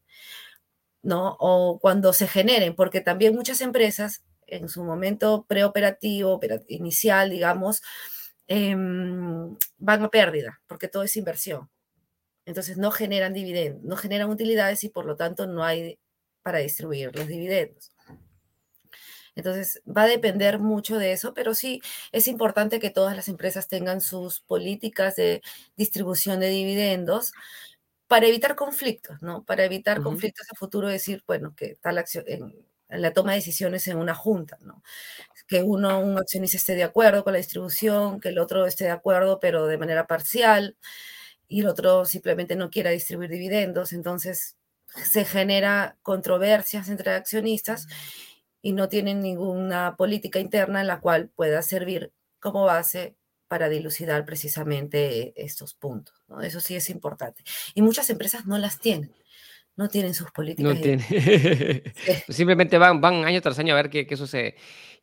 ¿no? 1.01 1.35
O 1.39 1.79
cuando 1.79 2.13
se 2.13 2.27
generen, 2.27 2.75
porque 2.75 3.01
también 3.01 3.35
muchas 3.35 3.61
empresas 3.61 4.23
en 4.47 4.69
su 4.69 4.83
momento 4.83 5.45
preoperativo, 5.47 6.39
inicial, 6.67 7.29
digamos, 7.29 7.81
em, 8.47 9.55
van 9.77 10.03
a 10.03 10.09
pérdida, 10.09 10.61
porque 10.67 10.87
todo 10.87 11.03
es 11.03 11.15
inversión. 11.17 11.69
Entonces 12.45 12.77
no 12.77 12.91
generan 12.91 13.33
dividendos, 13.33 13.83
no 13.83 13.95
generan 13.95 14.29
utilidades 14.29 14.83
y 14.83 14.89
por 14.89 15.05
lo 15.05 15.15
tanto 15.15 15.47
no 15.47 15.63
hay 15.63 15.99
para 16.41 16.59
distribuir 16.59 17.15
los 17.15 17.27
dividendos. 17.27 17.91
Entonces, 19.35 19.81
va 19.85 20.03
a 20.03 20.07
depender 20.07 20.59
mucho 20.59 20.97
de 20.97 21.11
eso, 21.11 21.33
pero 21.33 21.53
sí 21.53 21.81
es 22.11 22.27
importante 22.27 22.79
que 22.79 22.89
todas 22.89 23.15
las 23.15 23.27
empresas 23.27 23.67
tengan 23.67 24.01
sus 24.01 24.41
políticas 24.41 25.15
de 25.15 25.41
distribución 25.75 26.39
de 26.39 26.49
dividendos 26.49 27.33
para 28.07 28.27
evitar 28.27 28.55
conflictos, 28.55 29.21
¿no? 29.21 29.43
Para 29.45 29.65
evitar 29.65 30.01
conflictos 30.01 30.47
a 30.51 30.55
futuro, 30.55 30.87
decir, 30.87 31.23
bueno, 31.27 31.53
que 31.55 31.75
tal 31.81 31.99
acción, 31.99 32.23
en, 32.27 32.55
la 32.89 33.13
toma 33.13 33.31
de 33.31 33.37
decisiones 33.37 33.87
en 33.87 33.97
una 33.97 34.15
junta, 34.15 34.57
¿no? 34.61 34.81
Que 35.47 35.61
uno, 35.63 35.99
un 35.99 36.17
accionista 36.17 36.57
esté 36.57 36.75
de 36.75 36.83
acuerdo 36.83 37.23
con 37.23 37.33
la 37.33 37.37
distribución, 37.37 38.19
que 38.19 38.29
el 38.29 38.39
otro 38.39 38.65
esté 38.65 38.85
de 38.85 38.91
acuerdo, 38.91 39.39
pero 39.39 39.67
de 39.67 39.77
manera 39.77 40.07
parcial, 40.07 40.75
y 41.47 41.61
el 41.61 41.67
otro 41.67 42.05
simplemente 42.05 42.55
no 42.55 42.69
quiera 42.71 42.91
distribuir 42.91 43.29
dividendos. 43.29 43.93
Entonces, 43.93 44.57
se 44.87 45.25
genera 45.25 45.97
controversias 46.01 46.89
entre 46.89 47.11
accionistas 47.11 47.87
y 48.61 48.73
no 48.73 48.89
tienen 48.89 49.21
ninguna 49.21 49.95
política 49.95 50.39
interna 50.39 50.81
en 50.81 50.87
la 50.87 50.99
cual 50.99 51.29
pueda 51.29 51.61
servir 51.61 52.11
como 52.39 52.65
base 52.65 53.15
para 53.47 53.67
dilucidar 53.67 54.25
precisamente 54.25 55.33
estos 55.35 55.73
puntos. 55.73 56.15
¿no? 56.27 56.41
Eso 56.41 56.59
sí 56.59 56.75
es 56.75 56.89
importante. 56.89 57.43
Y 57.73 57.81
muchas 57.81 58.09
empresas 58.09 58.45
no 58.45 58.57
las 58.57 58.79
tienen. 58.79 59.11
No 59.75 59.87
tienen 59.87 60.13
sus 60.13 60.29
políticas. 60.31 60.75
No 60.75 60.79
tienen. 60.79 61.05
Simplemente 62.29 62.77
van, 62.77 62.99
van 62.99 63.23
año 63.23 63.41
tras 63.41 63.57
año 63.59 63.73
a 63.73 63.77
ver 63.77 63.89
qué, 63.89 64.05
qué 64.05 64.17
sucede. 64.17 64.55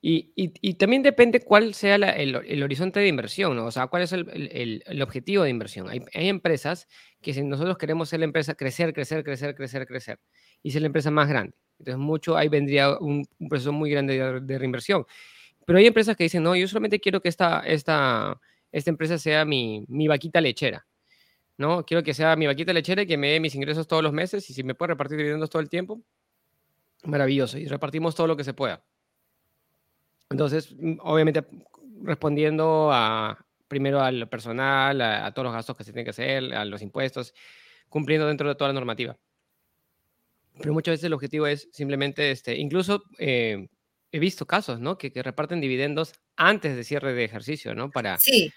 Y, 0.02 0.32
y, 0.36 0.75
también 0.75 1.02
depende 1.02 1.40
cuál 1.40 1.72
sea 1.75 1.94
el, 1.96 2.04
el, 2.04 2.62
horizonte 2.62 3.00
de 3.00 3.08
inversión, 3.08 3.56
¿no? 3.56 3.64
O 3.64 3.70
sea, 3.70 3.86
cuál 3.86 4.02
es 4.02 4.12
el, 4.12 4.82
el 4.86 5.02
objetivo 5.02 5.42
de 5.42 5.50
inversión. 5.50 5.88
Hay, 5.88 6.02
hay, 6.12 6.28
empresas 6.28 6.86
que 7.22 7.32
si 7.32 7.42
nosotros 7.42 7.78
queremos 7.78 8.10
ser 8.10 8.20
la 8.20 8.26
empresa, 8.26 8.54
crecer, 8.54 8.92
crecer, 8.92 9.25
crecer, 9.25 9.54
crecer, 9.54 9.86
crecer, 9.86 10.20
y 10.62 10.70
ser 10.70 10.82
la 10.82 10.86
empresa 10.86 11.10
más 11.10 11.28
grande. 11.28 11.56
Entonces, 11.78 11.99
mucho 11.99 12.37
ahí 12.37 12.49
vendría 12.49 12.99
un, 12.99 13.26
proceso 13.49 13.73
muy 13.73 13.90
grande 13.90 14.40
de, 14.40 14.59
reinversión. 14.59 15.06
Pero 15.64 15.78
hay 15.78 15.87
empresas 15.87 16.16
que 16.16 16.25
dicen, 16.25 16.42
no, 16.42 16.54
yo 16.56 16.68
solamente 16.68 17.00
quiero 17.00 17.21
que 17.21 17.28
esta, 17.28 17.61
esta, 17.61 18.40
esta 18.73 18.90
empresa 18.90 19.18
sea 19.18 19.45
mi, 19.45 19.85
mi 19.88 20.09
vaquita 20.09 20.40
lechera. 20.40 20.87
¿no? 21.59 21.85
Quiero 21.85 22.02
que 22.02 22.14
sea 22.14 22.37
mi 22.37 22.47
vaquita 22.47 22.73
lechera 22.73 23.02
y 23.02 23.06
que 23.06 23.16
me 23.16 23.28
dé 23.28 23.40
mis 23.40 23.54
ingresos 23.54 23.87
todos 23.87 24.02
los 24.02 24.12
meses 24.12 24.49
y 24.50 24.54
si 24.54 24.62
me 24.62 24.75
puede 24.75 24.90
repartir 24.90 25.16
dividendos 25.16 25.50
todo 25.50 25.62
el 25.62 25.68
tiempo, 25.68 26.02
maravilloso. 27.04 27.59
Y 27.59 27.66
repartimos 27.66 28.14
todo 28.14 28.26
lo 28.26 28.37
que 28.37 28.45
se 28.45 28.54
pueda. 28.54 28.83
Entonces, 30.30 30.75
mm, 30.78 30.99
obviamente, 31.00 31.45
respondiendo 32.02 32.90
a, 32.92 33.45
primero 33.68 34.00
al 34.00 34.28
personal, 34.28 35.00
a, 35.00 35.33
todos 35.33 35.45
los 35.45 35.54
gastos 35.54 35.76
que 35.76 35.85
se 35.85 35.92
tienen 35.92 36.04
que 36.04 36.11
hacer, 36.11 36.54
a 36.54 36.64
los 36.64 36.83
impuestos, 36.83 37.35
cumpliendo 37.88 38.26
dentro 38.26 38.49
de 38.49 38.54
toda 38.54 38.68
la 38.68 38.75
normativa. 38.75 39.16
Pero 40.58 40.72
muchas 40.72 40.94
veces 40.94 41.04
el 41.04 41.12
objetivo 41.12 41.46
es 41.46 41.68
simplemente, 41.72 42.30
este, 42.30 42.56
incluso 42.56 43.04
eh, 43.18 43.68
he 44.12 44.18
visto 44.18 44.46
casos, 44.46 44.80
¿no? 44.80 44.98
Que, 44.98 45.12
que, 45.12 45.22
reparten 45.22 45.60
dividendos 45.60 46.14
antes 46.36 46.76
de 46.76 46.84
cierre 46.84 47.14
de 47.14 47.25
ejercicio, 47.25 47.75
¿no? 47.75 47.90
Para... 47.90 48.18
Sí, 48.18 48.52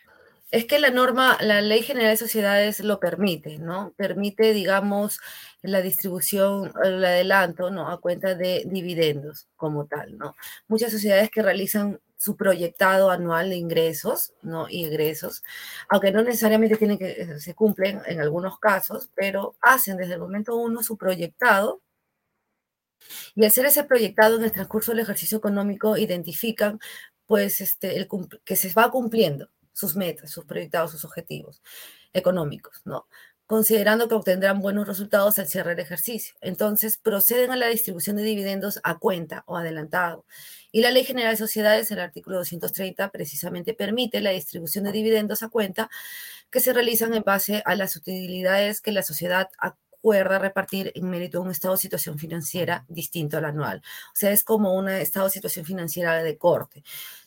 es 0.51 0.65
que 0.65 0.79
la 0.79 0.89
norma, 0.89 1.38
la 1.41 1.62
Ley 1.62 1.84
General 1.84 2.12
de 2.12 2.18
Sociedades 2.18 2.79
lo 2.79 3.00
permite, 3.00 3.60
¿no? 3.60 3.94
Permite, 3.98 4.53
digamos, 4.53 5.20
la 5.62 5.82
distribución, 5.82 6.72
el 6.84 7.06
adelanto, 7.06 7.70
¿no? 7.70 7.89
A 7.89 8.01
cuenta 8.01 8.34
de 8.34 8.63
dividendos 8.65 9.48
como 9.56 9.86
tal, 9.86 10.18
¿no? 10.18 10.36
Muchas 10.68 10.91
sociedades 10.91 11.29
que 11.29 11.44
realizan 11.44 12.00
su 12.18 12.36
proyectado 12.36 13.12
anual 13.12 13.51
de 13.51 13.58
ingresos, 13.58 14.34
¿no? 14.41 14.68
Y 14.68 14.86
egresos, 14.86 15.44
aunque 15.88 16.12
no 16.12 16.24
necesariamente 16.24 16.77
tienen 16.77 16.98
que, 16.98 17.12
eh, 17.12 17.39
se 17.39 17.53
cumplen 17.53 18.01
en 18.08 18.20
algunos 18.20 18.58
casos, 18.60 19.10
pero 19.15 19.56
hacen 19.62 19.98
desde 19.98 20.15
el 20.15 20.20
momento 20.20 20.56
uno 20.56 20.82
su 20.82 20.98
proyectado 20.98 21.82
y 23.36 23.46
al 23.46 23.51
ser 23.51 23.65
ese 23.65 23.84
proyectado 23.84 24.38
en 24.38 24.44
el 24.44 24.51
transcurso 24.51 24.91
del 24.91 25.01
ejercicio 25.01 25.38
económico 25.38 25.98
identifican 25.98 26.79
pues 27.25 27.62
este, 27.62 28.08
que 28.44 28.56
se 28.56 28.74
va 28.74 28.89
cumpliendo 28.89 29.50
sus 29.72 29.96
metas, 29.96 30.32
sus 30.32 30.46
proyectados, 30.46 30.91
sus 30.91 31.06
objetivos 31.06 31.62
económicos, 32.13 32.82
¿no? 32.86 33.08
considerando 33.50 34.08
que 34.08 34.13
obtendrán 34.13 34.62
buenos 34.62 34.88
resultados 34.88 35.39
al 35.39 35.48
cierre 35.48 35.72
del 35.72 35.79
ejercicio. 35.79 36.36
Entonces, 36.39 37.00
proceden 37.00 37.50
a 37.50 37.56
la 37.56 37.65
distribución 37.65 38.15
de 38.15 38.22
dividendos 38.22 38.79
a 38.84 39.00
cuenta 39.00 39.44
o 39.48 39.58
adelantado. 39.58 40.24
Y 40.72 40.82
la 40.82 40.91
Ley 40.91 41.03
General 41.03 41.32
de 41.32 41.38
Sociedades, 41.38 41.89
el 41.89 42.00
artículo 42.00 42.38
230, 42.38 43.10
precisamente 43.10 43.74
permite 43.74 44.22
la 44.22 44.29
distribución 44.29 44.84
de 44.84 44.91
dividendos 44.91 45.41
a 45.41 45.50
cuenta 45.50 45.89
que 46.51 46.60
se 46.60 46.74
realizan 46.74 47.15
en 47.15 47.24
base 47.24 47.63
a 47.65 47.74
las 47.74 47.96
utilidades 47.96 48.82
que 48.82 48.91
la 48.91 49.01
sociedad 49.01 49.50
acuerda 50.00 50.39
repartir 50.39 50.91
en 50.96 51.10
mérito 51.10 51.39
a 51.39 51.41
un 51.41 51.51
estado 51.51 51.75
de 51.75 51.82
situación 51.82 52.18
financiera 52.18 52.86
distinto 52.88 53.38
al 53.38 53.46
anual. 53.46 53.82
O 54.13 54.15
sea, 54.15 54.32
es 54.32 54.44
como 54.44 54.74
un 54.74 54.88
estado 54.89 55.25
de 55.25 55.32
situación 55.32 55.65
financiera 55.65 56.24
de 56.24 56.38
corte. 56.38 56.84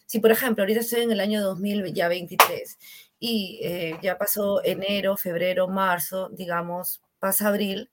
Si, 0.07 0.21
por 0.21 0.33
ejemplo, 0.33 0.63
ahorita 0.63 0.81
estoy 0.81 1.03
en 1.03 1.13
el 1.13 1.21
año 1.21 1.43
2023 1.43 2.79
y 3.19 3.61
eh, 3.63 3.99
ya 4.03 4.17
pasó 4.19 4.65
enero, 4.65 5.17
febrero, 5.17 5.69
marzo, 5.69 6.31
digamos, 6.31 7.03
pasa 7.19 7.49
abril, 7.49 7.91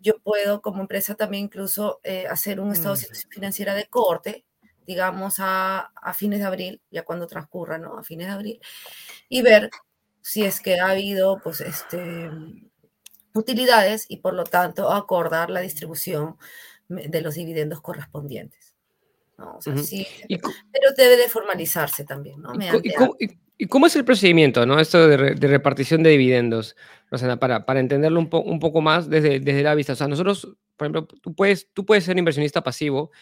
yo 0.00 0.18
puedo 0.18 0.60
como 0.60 0.82
empresa 0.82 1.14
también 1.14 1.44
incluso 1.44 2.00
eh, 2.04 2.26
hacer 2.28 2.60
un 2.60 2.72
estado 2.72 2.94
de 2.94 3.00
situación 3.00 3.30
financiera 3.30 3.74
de 3.74 3.86
corte, 3.86 4.44
digamos, 4.86 5.36
a, 5.38 5.92
a, 5.96 6.14
fines 6.14 6.40
de 6.40 6.44
abril, 6.44 6.80
ya 6.90 7.04
cuando 7.04 7.26
transcurra, 7.26 7.78
¿no? 7.78 7.98
A 7.98 8.04
fines 8.04 8.26
de 8.28 8.32
abril, 8.32 8.60
y 9.28 9.42
ver 9.42 9.70
si 10.20 10.44
es 10.44 10.60
que 10.60 10.78
ha 10.78 10.90
habido, 10.90 11.40
pues, 11.42 11.60
este, 11.60 12.30
utilidades 13.36 14.06
y 14.08 14.18
por 14.18 14.34
lo 14.34 14.44
tanto 14.44 14.90
acordar 14.90 15.50
la 15.50 15.60
distribución 15.60 16.36
de 16.88 17.20
los 17.20 17.34
dividendos 17.34 17.80
correspondientes. 17.80 18.74
¿no? 19.38 19.56
O 19.56 19.60
sea, 19.60 19.76
sí, 19.78 20.06
pero 20.28 20.92
debe 20.96 21.16
de 21.16 21.28
formalizarse 21.28 22.04
también, 22.04 22.40
¿no? 22.40 22.52
¿Y 23.58 23.68
cómo 23.68 23.86
es 23.86 23.96
el 23.96 24.04
procedimiento, 24.04 24.66
¿no? 24.66 24.78
Esto 24.78 25.08
de, 25.08 25.16
repartición 25.16 26.02
de 26.02 26.10
dividendos, 26.10 26.76
Rosana, 27.10 27.38
para, 27.38 27.64
para 27.64 27.80
entenderlo 27.80 28.20
un, 28.20 28.28
un 28.30 28.60
poco 28.60 28.82
más 28.82 29.08
desde, 29.08 29.40
desde 29.40 29.62
la 29.62 29.74
vista. 29.74 29.94
O 29.94 29.96
sea, 29.96 30.08
nosotros, 30.08 30.56
por 30.76 30.86
ejemplo, 30.86 31.06
tú 31.06 31.34
puedes, 31.34 31.70
tú 31.72 31.86
puedes 31.86 32.04
ser 32.04 32.18
inversionista 32.18 32.62
pasivo 32.62 33.12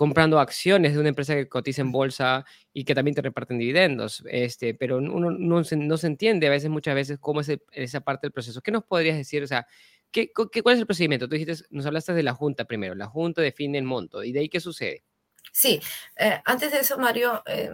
comprando 0.00 0.40
acciones 0.40 0.94
de 0.94 0.98
una 0.98 1.10
empresa 1.10 1.34
que 1.34 1.46
cotiza 1.46 1.82
en 1.82 1.92
bolsa 1.92 2.46
y 2.72 2.84
que 2.84 2.94
también 2.94 3.14
te 3.14 3.20
reparten 3.20 3.58
dividendos, 3.58 4.24
este, 4.30 4.72
pero 4.72 4.96
uno 4.96 5.30
no 5.30 5.62
se, 5.62 5.76
no 5.76 5.98
se 5.98 6.06
entiende 6.06 6.46
a 6.46 6.50
veces, 6.50 6.70
muchas 6.70 6.94
veces, 6.94 7.18
cómo 7.20 7.42
es 7.42 7.52
esa 7.70 8.00
parte 8.00 8.26
del 8.26 8.32
proceso. 8.32 8.62
¿Qué 8.62 8.70
nos 8.70 8.82
podrías 8.82 9.18
decir? 9.18 9.42
O 9.42 9.46
sea, 9.46 9.66
¿qué, 10.10 10.32
qué, 10.50 10.62
cuál 10.62 10.76
es 10.76 10.80
el 10.80 10.86
procedimiento? 10.86 11.28
Tú 11.28 11.34
dijiste, 11.34 11.66
nos 11.68 11.84
hablaste 11.84 12.14
de 12.14 12.22
la 12.22 12.32
Junta 12.32 12.64
primero, 12.64 12.94
la 12.94 13.08
Junta 13.08 13.42
define 13.42 13.76
el 13.76 13.84
monto, 13.84 14.24
¿y 14.24 14.32
de 14.32 14.40
ahí 14.40 14.48
qué 14.48 14.58
sucede? 14.58 15.04
Sí, 15.52 15.78
eh, 16.16 16.40
antes 16.46 16.72
de 16.72 16.78
eso, 16.78 16.96
Mario, 16.96 17.42
eh, 17.44 17.68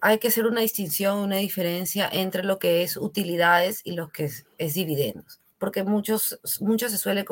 hay 0.00 0.18
que 0.20 0.28
hacer 0.28 0.46
una 0.46 0.62
distinción, 0.62 1.18
una 1.18 1.36
diferencia 1.36 2.08
entre 2.10 2.44
lo 2.44 2.58
que 2.58 2.82
es 2.82 2.96
utilidades 2.96 3.82
y 3.84 3.92
lo 3.92 4.08
que 4.08 4.24
es, 4.56 4.74
dividendos, 4.74 5.41
porque 5.62 5.84
muchos, 5.84 6.40
muchos 6.58 6.90
se 6.90 6.98
suele 6.98 7.24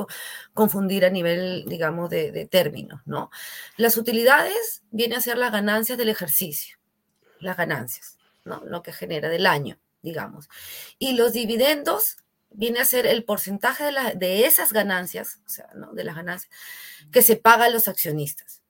confundir 0.54 1.04
a 1.04 1.10
nivel, 1.10 1.64
digamos, 1.66 2.08
de, 2.10 2.46
términos, 2.48 3.00
¿no? 3.04 3.28
Las 3.76 3.96
utilidades 3.96 4.84
vienen 4.92 5.18
a 5.18 5.20
ser 5.20 5.36
las 5.36 5.50
ganancias 5.50 5.98
del 5.98 6.10
ejercicio, 6.10 6.78
las 7.40 7.56
ganancias, 7.56 8.18
¿no? 8.44 8.62
Lo 8.64 8.84
que 8.84 8.92
genera 8.92 9.28
del 9.28 9.46
año, 9.46 9.80
digamos. 10.00 10.48
Y 11.00 11.14
los 11.14 11.32
dividendos 11.32 12.18
viene 12.50 12.78
a 12.78 12.84
ser 12.84 13.04
el 13.04 13.24
porcentaje 13.24 13.82
de, 13.86 14.14
de 14.14 14.46
esas 14.46 14.72
ganancias, 14.72 15.40
o 15.44 15.48
sea, 15.48 15.68
¿no? 15.74 15.92
de 15.92 16.04
las 16.04 16.14
ganancias, 16.14 16.52
que 17.10 17.22
se 17.22 17.34
paga 17.34 17.64
a 17.64 17.70
los 17.70 17.88
accionistas. 17.88 18.62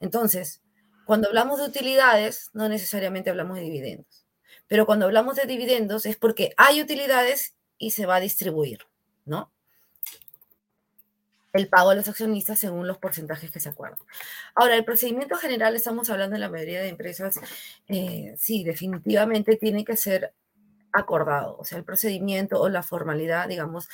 Entonces, 0.00 0.62
cuando 1.04 1.28
hablamos 1.28 1.60
de 1.60 1.66
utilidades, 1.66 2.50
no 2.54 2.68
necesariamente 2.68 3.30
hablamos 3.30 3.56
de 3.56 3.62
dividendos. 3.62 4.26
Pero 4.66 4.84
cuando 4.84 5.06
hablamos 5.06 5.36
de 5.36 5.46
dividendos 5.46 6.06
es 6.06 6.16
porque 6.16 6.54
hay 6.56 6.80
utilidades 6.80 7.54
y 7.80 7.90
se 7.90 8.06
va 8.06 8.16
a 8.16 8.20
distribuir, 8.20 8.86
¿no? 9.24 9.50
El 11.52 11.68
pago 11.68 11.90
a 11.90 11.96
los 11.96 12.06
accionistas 12.06 12.60
según 12.60 12.86
los 12.86 12.98
porcentajes 12.98 13.50
que 13.50 13.58
se 13.58 13.70
acuerdan. 13.70 13.98
Ahora, 14.54 14.76
el 14.76 14.84
procedimiento 14.84 15.34
general, 15.36 15.74
estamos 15.74 16.08
hablando 16.10 16.34
de 16.34 16.40
la 16.40 16.48
mayoría 16.48 16.80
de 16.80 16.88
empresas, 16.88 17.40
eh, 17.88 18.34
sí, 18.36 18.62
definitivamente 18.62 19.56
tiene 19.56 19.84
que 19.84 19.96
ser 19.96 20.32
acordado. 20.92 21.56
O 21.58 21.64
sea, 21.64 21.78
el 21.78 21.84
procedimiento 21.84 22.60
o 22.60 22.68
la 22.68 22.84
formalidad, 22.84 23.48
digamos, 23.48 23.88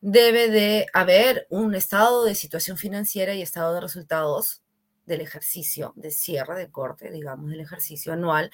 debe 0.00 0.48
de 0.48 0.86
haber 0.92 1.46
un 1.50 1.74
estado 1.74 2.24
de 2.24 2.34
situación 2.34 2.78
financiera 2.78 3.34
y 3.34 3.42
estado 3.42 3.74
de 3.74 3.82
resultados 3.82 4.62
del 5.06 5.20
ejercicio 5.20 5.92
de 5.96 6.10
cierre 6.10 6.56
de 6.58 6.70
corte, 6.70 7.10
digamos, 7.10 7.50
del 7.50 7.60
ejercicio 7.60 8.12
anual, 8.12 8.50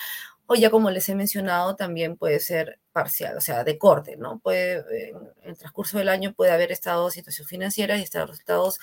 o 0.47 0.55
ya 0.55 0.71
como 0.71 0.91
les 0.91 1.09
he 1.09 1.15
mencionado, 1.15 1.76
también 1.76 2.17
puede 2.17 2.41
ser 2.41 2.79
parcial, 2.93 3.37
o 3.37 3.41
sea, 3.41 3.65
de 3.65 3.79
corte, 3.79 4.17
¿no? 4.17 4.38
Puede, 4.38 5.11
en 5.11 5.50
el 5.50 5.59
transcurso 5.59 5.99
del 5.99 6.09
año 6.09 6.35
puede 6.35 6.53
haber 6.53 6.73
estado 6.73 7.11
situación 7.11 7.47
financiera 7.49 7.99
y 7.99 8.03
estar 8.03 8.26
resultados 8.29 8.79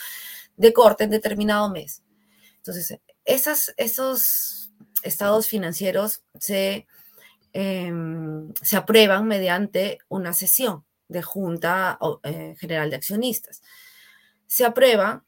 de 0.58 0.74
corte 0.74 1.06
en 1.06 1.10
determinado 1.10 1.70
mes. 1.70 2.04
Entonces, 2.58 3.00
esas, 3.26 3.74
esos 3.78 4.72
estados 5.04 5.48
financieros 5.48 6.24
se, 6.40 6.88
em, 7.54 8.54
se 8.62 8.78
aprueban 8.78 9.28
mediante 9.28 10.00
una 10.10 10.34
sesión 10.34 10.86
de 11.08 11.22
Junta 11.22 12.00
eh, 12.24 12.56
General 12.58 12.90
de 12.90 12.96
Accionistas. 12.98 13.62
Se 14.48 14.66
aprueba 14.66 15.24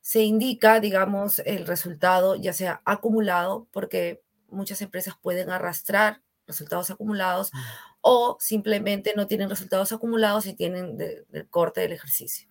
se 0.00 0.22
indica, 0.22 0.80
digamos, 0.80 1.40
el 1.40 1.66
resultado, 1.66 2.34
ya 2.36 2.52
sea 2.52 2.82
acumulado, 2.84 3.68
porque 3.70 4.22
muchas 4.50 4.82
empresas 4.82 5.14
pueden 5.20 5.50
arrastrar 5.50 6.22
resultados 6.46 6.90
acumulados 6.90 7.52
mm. 7.52 7.58
o 8.00 8.36
simplemente 8.40 9.14
no 9.16 9.26
tienen 9.26 9.50
resultados 9.50 9.92
acumulados 9.92 10.46
y 10.46 10.54
tienen 10.54 10.98
el 11.32 11.48
corte 11.48 11.80
del 11.80 11.92
ejercicio. 11.92 12.48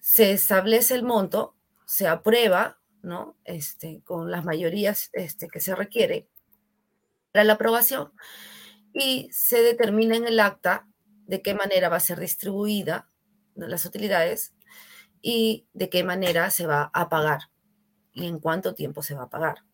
Se 0.00 0.32
establece 0.32 0.94
el 0.94 1.02
monto, 1.02 1.54
se 1.86 2.06
aprueba, 2.06 2.78
¿no? 3.02 3.36
Este, 3.44 4.02
con 4.04 4.30
las 4.30 4.44
mayorías 4.44 5.10
este, 5.12 5.48
que 5.48 5.60
se 5.60 5.74
requiere 5.74 6.28
para 7.32 7.44
la 7.44 7.54
aprobación 7.54 8.12
y 8.92 9.28
se 9.32 9.62
determina 9.62 10.16
en 10.16 10.26
el 10.26 10.40
acta 10.40 10.86
de 11.26 11.42
qué 11.42 11.54
manera 11.54 11.88
va 11.88 11.96
a 11.96 12.00
ser 12.00 12.20
distribuida 12.20 13.08
las 13.56 13.84
utilidades 13.84 14.54
y 15.20 15.66
de 15.72 15.88
qué 15.88 16.04
manera 16.04 16.50
se 16.50 16.66
va 16.66 16.90
a 16.92 17.08
pagar 17.08 17.50
y 18.12 18.26
en 18.26 18.38
cuánto 18.38 18.74
tiempo 18.74 19.02
se 19.02 19.14
va 19.14 19.24
a 19.24 19.30
pagar. 19.30 19.64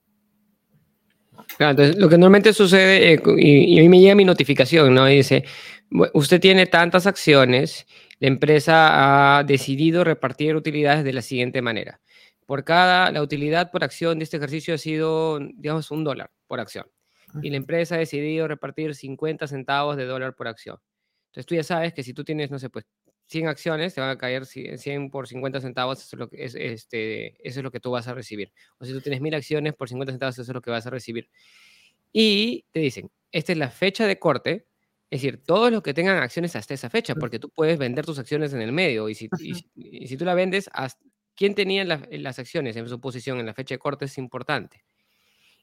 Entonces, 1.58 1.96
lo 1.96 2.08
que 2.08 2.16
normalmente 2.16 2.52
sucede, 2.52 3.14
eh, 3.14 3.22
y, 3.38 3.78
a 3.78 3.82
mí 3.82 3.88
me 3.88 4.00
llega 4.00 4.14
mi 4.14 4.24
notificación, 4.24 4.94
¿no? 4.94 5.08
Y 5.08 5.16
dice, 5.16 5.44
usted 6.14 6.40
tiene 6.40 6.66
tantas 6.66 7.06
acciones, 7.06 7.86
la 8.18 8.28
empresa 8.28 9.38
ha 9.38 9.44
decidido 9.44 10.04
repartir 10.04 10.56
utilidades 10.56 11.04
de 11.04 11.12
la 11.12 11.22
siguiente 11.22 11.62
manera. 11.62 12.00
Por 12.46 12.64
cada, 12.64 13.10
la 13.12 13.22
utilidad 13.22 13.70
por 13.70 13.84
acción 13.84 14.18
de 14.18 14.24
este 14.24 14.36
ejercicio 14.36 14.74
ha 14.74 14.78
sido, 14.78 15.38
digamos, 15.38 15.90
un 15.90 16.04
dólar 16.04 16.30
por 16.46 16.60
acción 16.60 16.86
y 17.42 17.50
la 17.50 17.56
empresa 17.56 17.94
ha 17.94 17.98
decidido 17.98 18.48
repartir 18.48 18.94
50 18.94 19.46
centavos 19.46 19.96
de 19.96 20.04
dólar 20.04 20.34
por 20.34 20.48
acción. 20.48 20.78
Entonces 21.26 21.46
tú 21.46 21.54
ya 21.54 21.62
sabes 21.62 21.92
que 21.92 22.02
si 22.02 22.12
tú 22.12 22.24
tienes, 22.24 22.50
no 22.50 22.58
sé, 22.58 22.70
pues 22.70 22.84
100 23.30 23.46
acciones, 23.46 23.94
te 23.94 24.00
van 24.00 24.10
a 24.10 24.18
caer 24.18 24.44
100 24.44 25.10
por 25.10 25.28
50 25.28 25.60
centavos, 25.60 25.98
eso 26.02 26.16
es 26.16 26.18
lo 26.18 26.28
que, 26.28 26.44
es, 26.44 26.56
este, 26.56 27.28
eso 27.46 27.60
es 27.60 27.62
lo 27.64 27.70
que 27.70 27.78
tú 27.78 27.92
vas 27.92 28.08
a 28.08 28.14
recibir. 28.14 28.52
O 28.78 28.84
si 28.84 28.92
tú 28.92 29.00
tienes 29.00 29.20
1000 29.20 29.34
acciones 29.36 29.74
por 29.74 29.88
50 29.88 30.12
centavos, 30.12 30.34
eso 30.34 30.42
es 30.42 30.54
lo 30.54 30.60
que 30.60 30.70
vas 30.70 30.84
a 30.86 30.90
recibir. 30.90 31.30
Y 32.12 32.64
te 32.72 32.80
dicen, 32.80 33.10
esta 33.30 33.52
es 33.52 33.58
la 33.58 33.70
fecha 33.70 34.08
de 34.08 34.18
corte, 34.18 34.66
es 35.10 35.22
decir, 35.22 35.42
todos 35.44 35.70
los 35.70 35.82
que 35.82 35.94
tengan 35.94 36.16
acciones 36.16 36.56
hasta 36.56 36.74
esa 36.74 36.90
fecha, 36.90 37.14
porque 37.14 37.38
tú 37.38 37.50
puedes 37.50 37.78
vender 37.78 38.04
tus 38.04 38.18
acciones 38.18 38.52
en 38.52 38.62
el 38.62 38.72
medio 38.72 39.08
y 39.08 39.14
si, 39.14 39.28
y, 39.38 40.08
si 40.08 40.16
tú 40.16 40.24
la 40.24 40.34
vendes, 40.34 40.68
¿quién 41.36 41.54
tenía 41.54 41.84
las 41.84 42.38
acciones 42.40 42.76
en 42.76 42.88
su 42.88 43.00
posición 43.00 43.38
en 43.38 43.46
la 43.46 43.54
fecha 43.54 43.76
de 43.76 43.78
corte 43.78 44.06
es 44.06 44.18
importante? 44.18 44.82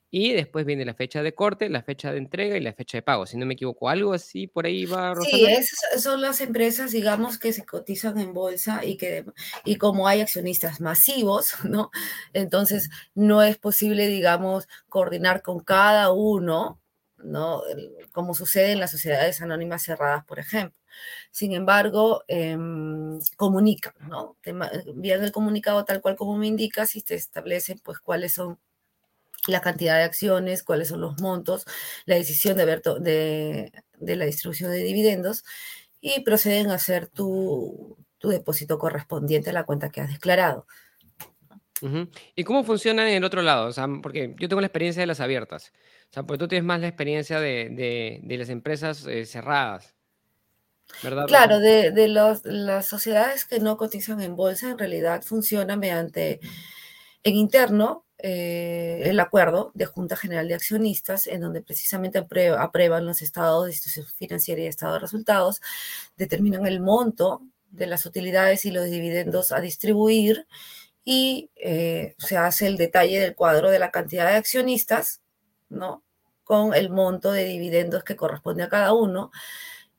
Y 0.09 0.31
después 0.33 0.65
viene 0.65 0.85
la 0.85 0.93
fecha 0.93 1.21
de 1.21 1.35
corte, 1.35 1.69
la 1.69 1.83
fecha 1.83 2.11
de 2.11 2.17
entrega 2.17 2.55
y 2.55 2.61
la 2.61 2.73
fecha 2.73 2.97
de 2.97 3.01
pago. 3.01 3.25
Si 3.25 3.35
no 3.37 3.45
me 3.45 3.55
equivoco, 3.55 3.89
algo 3.89 4.13
así 4.13 4.47
por 4.47 4.65
ahí 4.65 4.85
va. 4.85 5.13
Sí, 5.21 5.45
esas 5.45 6.01
son 6.01 6.21
las 6.21 6.39
empresas, 6.39 6.91
digamos, 6.91 7.37
que 7.37 7.51
se 7.51 7.65
cotizan 7.65 8.17
en 8.17 8.33
bolsa 8.33 8.85
y 8.85 8.95
que, 8.95 9.25
y 9.65 9.75
como 9.75 10.07
hay 10.07 10.21
accionistas 10.21 10.79
masivos, 10.79 11.51
¿no? 11.65 11.91
Entonces 12.33 12.89
no 13.15 13.43
es 13.43 13.57
posible, 13.57 14.07
digamos, 14.07 14.67
coordinar 14.87 15.41
con 15.41 15.59
cada 15.59 16.13
uno, 16.13 16.79
¿no? 17.17 17.61
Como 18.13 18.33
sucede 18.33 18.71
en 18.71 18.79
las 18.79 18.91
sociedades 18.91 19.41
anónimas 19.41 19.83
cerradas, 19.83 20.23
por 20.25 20.39
ejemplo. 20.39 20.77
Sin 21.31 21.53
embargo, 21.53 22.23
em, 22.27 23.19
comunican, 23.35 23.93
¿no? 24.09 24.37
envían 24.43 25.23
el 25.23 25.31
comunicado 25.31 25.85
tal 25.85 26.01
cual 26.01 26.15
como 26.15 26.37
me 26.37 26.47
indicas 26.47 26.95
y 26.95 27.01
te 27.03 27.15
establecen, 27.15 27.79
pues, 27.83 27.99
cuáles 27.99 28.33
son 28.33 28.59
la 29.47 29.61
cantidad 29.61 29.97
de 29.97 30.03
acciones, 30.03 30.63
cuáles 30.63 30.89
son 30.89 31.01
los 31.01 31.19
montos, 31.19 31.65
la 32.05 32.15
decisión 32.15 32.57
de, 32.57 32.65
ver 32.65 32.81
de, 32.81 33.71
la 34.15 34.25
distribución 34.25 34.71
de 34.71 34.77
dividendos 34.77 35.43
y 36.01 36.21
proceden 36.21 36.71
a 36.71 36.75
hacer 36.75 37.07
tu, 37.07 37.97
depósito 38.21 38.77
correspondiente 38.77 39.51
a 39.51 39.53
la 39.53 39.63
cuenta 39.63 39.89
que 39.89 40.01
has 40.01 40.11
declarado. 40.11 40.65
¿Y 42.35 42.43
cómo 42.43 42.63
funciona 42.63 43.07
en 43.07 43.17
el 43.17 43.23
otro 43.23 43.43
lado? 43.43 43.67
O 43.67 43.71
sea, 43.71 43.87
porque 44.01 44.35
yo 44.39 44.49
tengo 44.49 44.61
la 44.61 44.67
experiencia 44.67 45.01
de 45.01 45.07
las 45.07 45.19
abiertas. 45.19 45.71
O 46.09 46.13
sea, 46.13 46.23
porque 46.23 46.39
tú 46.39 46.47
tienes 46.47 46.65
más 46.65 46.81
la 46.81 46.87
experiencia 46.87 47.39
de, 47.39 48.21
las 48.27 48.49
empresas 48.49 49.05
eh, 49.05 49.25
cerradas. 49.25 49.93
¿verdad? 51.03 51.27
Claro, 51.27 51.60
de, 51.60 52.07
las 52.07 52.88
sociedades 52.88 53.45
que 53.45 53.60
no 53.60 53.77
cotizan 53.77 54.21
en 54.21 54.36
bolsa, 54.36 54.71
en 54.71 54.79
realidad 54.79 55.21
funcionan 55.21 55.79
mediante 55.79 56.39
en 57.23 57.36
interno 57.36 58.07
eh, 58.19 59.03
el 59.06 59.19
acuerdo 59.19 59.71
de 59.75 59.86
Junta 59.86 60.15
General 60.15 60.47
de 60.47 60.56
Accionistas, 60.56 61.27
en 61.27 61.41
donde 61.41 61.62
precisamente 61.62 62.17
aprueban 62.58 63.06
los 63.06 63.21
estados 63.21 63.65
de 63.65 63.71
institución 63.71 64.08
financiera 64.17 64.62
y 64.62 64.65
estado 64.65 64.93
de 64.93 64.99
resultados, 64.99 65.62
determinan 66.17 66.65
el 66.65 66.80
monto 66.80 67.43
de 67.69 67.86
las 67.86 68.06
utilidades 68.06 68.65
y 68.65 68.71
los 68.71 68.86
dividendos 68.86 69.51
a 69.51 69.62
distribuir 69.62 70.47
y 71.03 71.51
eh, 71.56 72.15
se 72.17 72.38
hace 72.38 72.67
el 72.67 72.77
detalle 72.77 73.19
del 73.19 73.36
cuadro 73.36 73.69
de 73.69 73.80
la 73.80 73.91
cantidad 73.91 74.30
de 74.30 74.38
accionistas, 74.38 75.21
¿no? 75.69 76.03
Con 76.43 76.73
el 76.73 76.89
monto 76.89 77.32
de 77.32 77.45
dividendos 77.45 78.03
que 78.03 78.15
corresponde 78.15 78.63
a 78.63 78.69
cada 78.69 78.93
uno 78.93 79.32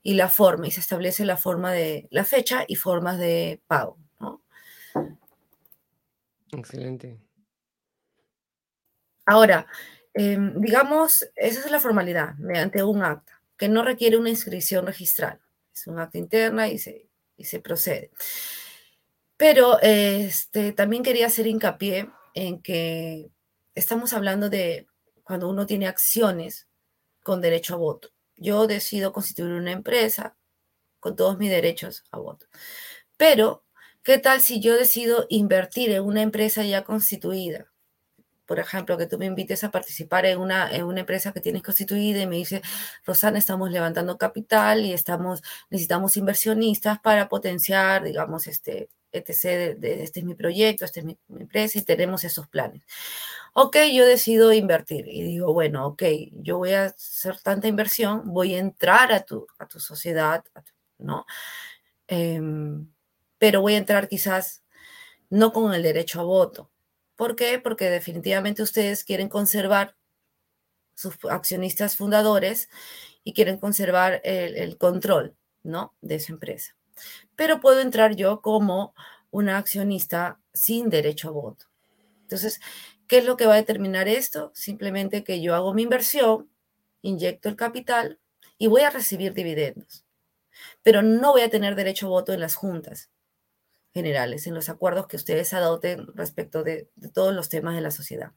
y 0.03 0.15
la 0.15 0.29
forma, 0.29 0.67
y 0.67 0.71
se 0.71 0.81
establece 0.81 1.25
la 1.25 1.37
forma 1.37 1.73
de 1.73 2.09
la 2.11 2.25
fecha 2.25 2.65
y 2.67 2.75
formas 2.77 3.19
de 3.19 3.61
pago, 3.67 3.99
¿no? 4.19 4.43
Excelente. 6.53 7.28
Ahora, 9.29 9.67
em, 10.15 10.59
digamos, 10.61 11.29
esa 11.37 11.61
es 11.61 11.71
la 11.71 11.81
formalidad 11.81 12.35
mediante 12.39 12.83
un 12.83 13.03
acta, 13.03 13.43
que 13.59 13.69
no 13.69 13.85
requiere 13.85 14.17
una 14.17 14.31
inscripción 14.31 14.87
registral. 14.87 15.39
Es 15.75 15.87
un 15.87 15.99
acta 15.99 16.17
interna 16.19 16.69
y 16.69 16.79
se, 16.79 17.09
se 17.39 17.61
procede. 17.61 18.11
Pero 19.37 19.79
este, 19.83 20.73
también 20.73 21.03
quería 21.03 21.27
hacer 21.27 21.47
hincapié 21.47 22.11
en 22.35 22.61
que 22.63 23.31
estamos 23.75 24.13
hablando 24.13 24.49
de 24.49 24.87
cuando 25.23 25.49
uno 25.49 25.67
tiene 25.67 25.87
acciones 25.87 26.67
con 27.23 27.41
derecho 27.41 27.75
a 27.75 27.79
voto. 27.79 28.09
Yo 28.37 28.67
decido 28.67 29.13
constituir 29.13 29.53
una 29.53 29.73
empresa 29.73 30.37
con 31.01 31.17
todos 31.17 31.39
mis 31.39 31.51
derechos 31.51 32.05
a 32.13 32.19
voto. 32.19 32.47
Pero, 33.17 33.65
¿qué 34.03 34.19
tal 34.19 34.41
si 34.41 34.61
yo 34.61 34.77
decido 34.77 35.27
invertir 35.29 35.93
en 35.93 36.05
una 36.05 36.23
empresa 36.23 36.65
ya 36.65 36.85
constituida? 36.85 37.69
Por 38.49 38.59
ejemplo, 38.59 38.97
que 38.97 39.07
tú 39.07 39.19
me 39.19 39.27
invites 39.27 39.63
a 39.63 39.71
participar 39.71 40.25
en 40.25 40.39
una, 40.41 40.75
en 40.75 40.85
una 40.85 41.01
empresa 41.01 41.33
que 41.33 41.43
tienes 41.43 41.63
constituida 41.63 42.23
y 42.23 42.27
me 42.27 42.37
dice, 42.37 42.63
Rosana, 43.05 43.39
estamos 43.39 43.71
levantando 43.71 44.17
capital 44.17 44.87
y 44.87 44.95
estamos, 44.95 45.43
necesitamos 45.69 46.17
inversionistas 46.17 46.99
para 46.99 47.29
potenciar, 47.29 48.05
digamos, 48.05 48.47
este, 48.47 48.89
etc., 49.13 49.79
de, 49.79 50.03
este 50.03 50.21
es 50.21 50.25
mi 50.25 50.35
proyecto, 50.35 50.87
esta 50.87 51.01
es 51.01 51.07
mi, 51.07 51.19
empresa 51.39 51.79
y 51.79 51.83
tenemos 51.83 52.25
esos 52.25 52.49
planes. 52.49 52.83
Ok, 53.53 53.77
yo 53.93 54.07
decido 54.07 54.51
invertir 54.55 55.07
y 55.09 55.23
digo, 55.23 55.53
bueno, 55.53 55.87
ok, 55.87 56.03
yo 56.33 56.57
voy 56.57 56.73
a 56.73 56.87
hacer 56.87 57.39
tanta 57.41 57.69
inversión, 57.69 58.23
voy 58.33 58.55
a 58.55 58.61
entrar 58.61 59.13
a 59.13 59.25
tu, 59.25 59.47
a 59.59 59.67
tu 59.67 59.79
sociedad, 59.79 60.43
¿no? 60.97 61.27
Em, 62.07 62.89
pero 63.39 63.61
voy 63.61 63.75
a 63.75 63.79
entrar 63.79 64.09
quizás 64.09 64.63
no 65.31 65.53
con 65.53 65.75
el 65.75 65.83
derecho 65.83 66.21
a 66.21 66.25
voto, 66.25 66.71
¿Por 67.19 67.35
qué? 67.35 67.59
Porque 67.59 67.91
definitivamente 67.91 68.63
ustedes 68.63 69.03
quieren 69.03 69.29
conservar 69.29 69.97
sus 70.95 71.17
accionistas 71.29 71.97
fundadores 71.97 72.69
y 73.25 73.33
quieren 73.33 73.59
conservar 73.59 74.21
el, 74.23 74.79
control, 74.79 75.35
¿no? 75.65 75.97
De 76.01 76.15
esa 76.15 76.33
empresa. 76.33 76.77
Pero 77.35 77.59
puedo 77.59 77.81
entrar 77.81 78.15
yo 78.15 78.41
como 78.41 78.95
una 79.33 79.59
accionista 79.59 80.39
sin 80.55 80.91
derecho 80.91 81.31
a 81.31 81.33
voto. 81.33 81.67
Entonces, 82.21 82.61
¿qué 83.09 83.19
es 83.19 83.25
lo 83.25 83.37
que 83.37 83.47
va 83.47 83.55
a 83.55 83.65
determinar 83.65 84.07
esto? 84.07 84.53
Simplemente 84.55 85.25
que 85.25 85.41
yo 85.41 85.57
hago 85.57 85.75
mi 85.75 85.83
inversión, 85.83 86.49
inyecto 87.03 87.49
el 87.49 87.57
capital 87.57 88.21
y 88.59 88.69
voy 88.69 88.83
a 88.83 88.91
recibir 88.91 89.35
dividendos. 89.35 90.05
Pero 90.85 91.03
no 91.03 91.33
voy 91.33 91.41
a 91.41 91.51
tener 91.51 91.75
derecho 91.75 92.07
a 92.07 92.11
voto 92.11 92.33
en 92.33 92.39
las 92.39 92.55
juntas 92.55 93.11
generales, 93.99 94.47
en 94.47 94.55
los 94.55 94.69
acuerdos 94.69 95.09
que 95.09 95.17
ustedes 95.17 95.53
adopten 95.53 96.07
respecto 96.15 96.63
de, 96.63 96.89
todos 97.13 97.35
los 97.35 97.49
temas 97.49 97.75
de 97.75 97.81
la 97.81 97.91
sociedad. 97.91 98.33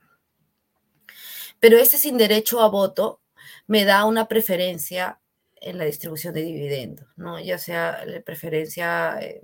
Pero 1.59 1.77
ese 1.77 1.97
sin 1.99 2.17
derecho 2.17 2.61
a 2.61 2.69
voto 2.69 3.21
me 3.67 3.85
da 3.85 4.05
una 4.05 4.27
preferencia 4.27 5.19
en 5.55 5.77
la 5.77 5.85
distribución 5.85 6.33
de 6.33 6.41
dividendos, 6.41 7.07
¿no? 7.15 7.39
Ya 7.39 7.59
sea 7.59 8.03
la 8.05 8.19
preferencia 8.21 9.19
eh, 9.21 9.43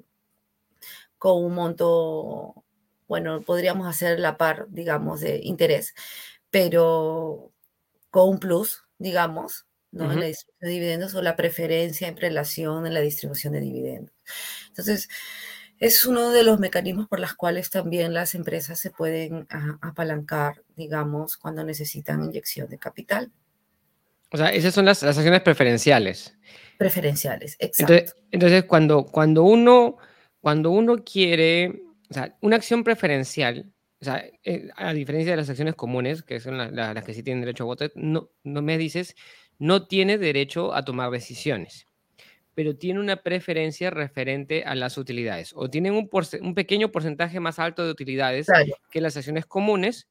con 1.20 1.44
un 1.44 1.54
monto, 1.54 2.66
bueno, 3.08 3.42
podríamos 3.42 3.88
hacer 3.88 4.20
la 4.20 4.38
par, 4.38 4.66
digamos, 4.70 5.20
de 5.20 5.40
interés, 5.44 5.94
pero 6.50 7.52
con 8.10 8.30
un 8.30 8.40
plus, 8.40 8.84
digamos, 8.98 9.68
¿no? 9.92 10.12
En 10.12 10.20
la 10.20 10.26
distribución 10.26 10.68
de 10.68 10.74
dividendos 10.74 11.14
o 11.14 11.22
la 11.22 11.36
preferencia 11.36 12.08
en 12.08 12.18
relación 12.18 12.88
en 12.88 12.96
la 12.96 13.02
distribución 13.02 13.54
de 13.54 13.62
dividendos. 13.62 14.16
Entonces, 14.70 15.08
es 15.80 16.06
uno 16.06 16.32
de 16.32 16.44
los 16.44 16.60
mecanismos 16.60 17.08
por 17.08 17.20
los 17.20 17.34
cuales 17.34 17.70
también 17.70 18.14
las 18.14 18.36
empresas 18.36 18.80
se 18.80 18.92
pueden 18.92 19.48
apalancar, 19.82 20.64
digamos, 20.76 21.38
cuando 21.38 21.64
necesitan 21.64 22.24
inyección 22.24 22.68
de 22.68 22.78
capital. 22.78 23.32
O 24.32 24.38
sea, 24.38 24.50
esas 24.50 24.74
son 24.74 24.86
las, 24.86 25.04
acciones 25.04 25.42
preferenciales. 25.42 26.36
Preferenciales, 26.78 27.56
exacto. 27.60 28.14
Entonces, 28.32 28.66
cuando, 28.66 29.06
cuando, 29.06 29.44
uno, 29.44 29.98
cuando 30.42 30.72
uno 30.72 31.04
quiere 31.04 31.84
o 32.10 32.14
sea, 32.14 32.36
una 32.42 32.56
acción 32.56 32.84
preferencial, 32.84 33.72
o 34.02 34.06
sea, 34.06 34.24
eh, 34.44 34.70
a 34.76 34.94
diferencia 34.94 35.32
de 35.32 35.38
las 35.38 35.50
acciones 35.50 35.76
comunes, 35.76 36.24
que 36.24 36.40
son 36.40 36.58
las 36.58 37.04
que 37.04 37.14
sí 37.14 37.24
tienen 37.24 37.42
derecho 37.42 37.64
a 37.64 37.68
voto, 37.68 37.92
no, 37.96 38.30
no 38.44 38.62
me 38.62 38.78
dices, 38.78 39.16
no 39.60 39.88
tiene 39.88 40.18
derecho 40.18 40.74
a 40.74 40.84
tomar 40.86 41.12
decisiones 41.12 41.88
pero 42.58 42.76
tiene 42.76 43.00
una 43.00 43.18
preferencia 43.18 43.92
referente 43.92 44.64
a 44.64 44.74
las 44.74 44.98
utilidades 44.98 45.54
o 45.56 45.70
tienen 45.70 45.94
un, 45.94 46.10
un 46.42 46.56
pequeño 46.56 46.92
porcentaje 46.92 47.40
más 47.40 47.60
alto 47.60 47.86
de 47.86 47.92
utilidades 47.92 48.48
que 48.90 49.00
las 49.00 49.16
acciones 49.16 49.46
comunes 49.46 50.10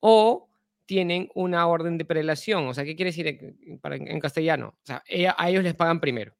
o 0.00 0.48
tienen 0.86 1.28
una 1.34 1.66
orden 1.66 1.98
de 1.98 2.06
prelación. 2.06 2.66
O 2.68 2.72
sea, 2.72 2.84
¿qué 2.84 2.96
quiere 2.96 3.10
decir 3.10 3.26
en, 3.26 4.18
castellano? 4.18 4.78
O 4.82 4.86
sea, 4.86 5.04
a 5.36 5.50
ellos 5.50 5.62
les 5.62 5.74
pagan 5.74 6.00
primero. 6.00 6.34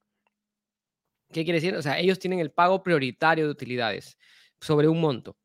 ¿Qué 1.30 1.44
quiere 1.44 1.60
decir? 1.60 1.76
O 1.76 1.82
sea, 1.82 1.98
ellos 1.98 2.18
tienen 2.18 2.40
el 2.40 2.50
pago 2.50 2.82
prioritario 2.82 3.44
de 3.44 3.50
utilidades 3.50 4.16
sobre 4.62 4.88
un 4.88 4.98
monto. 4.98 5.36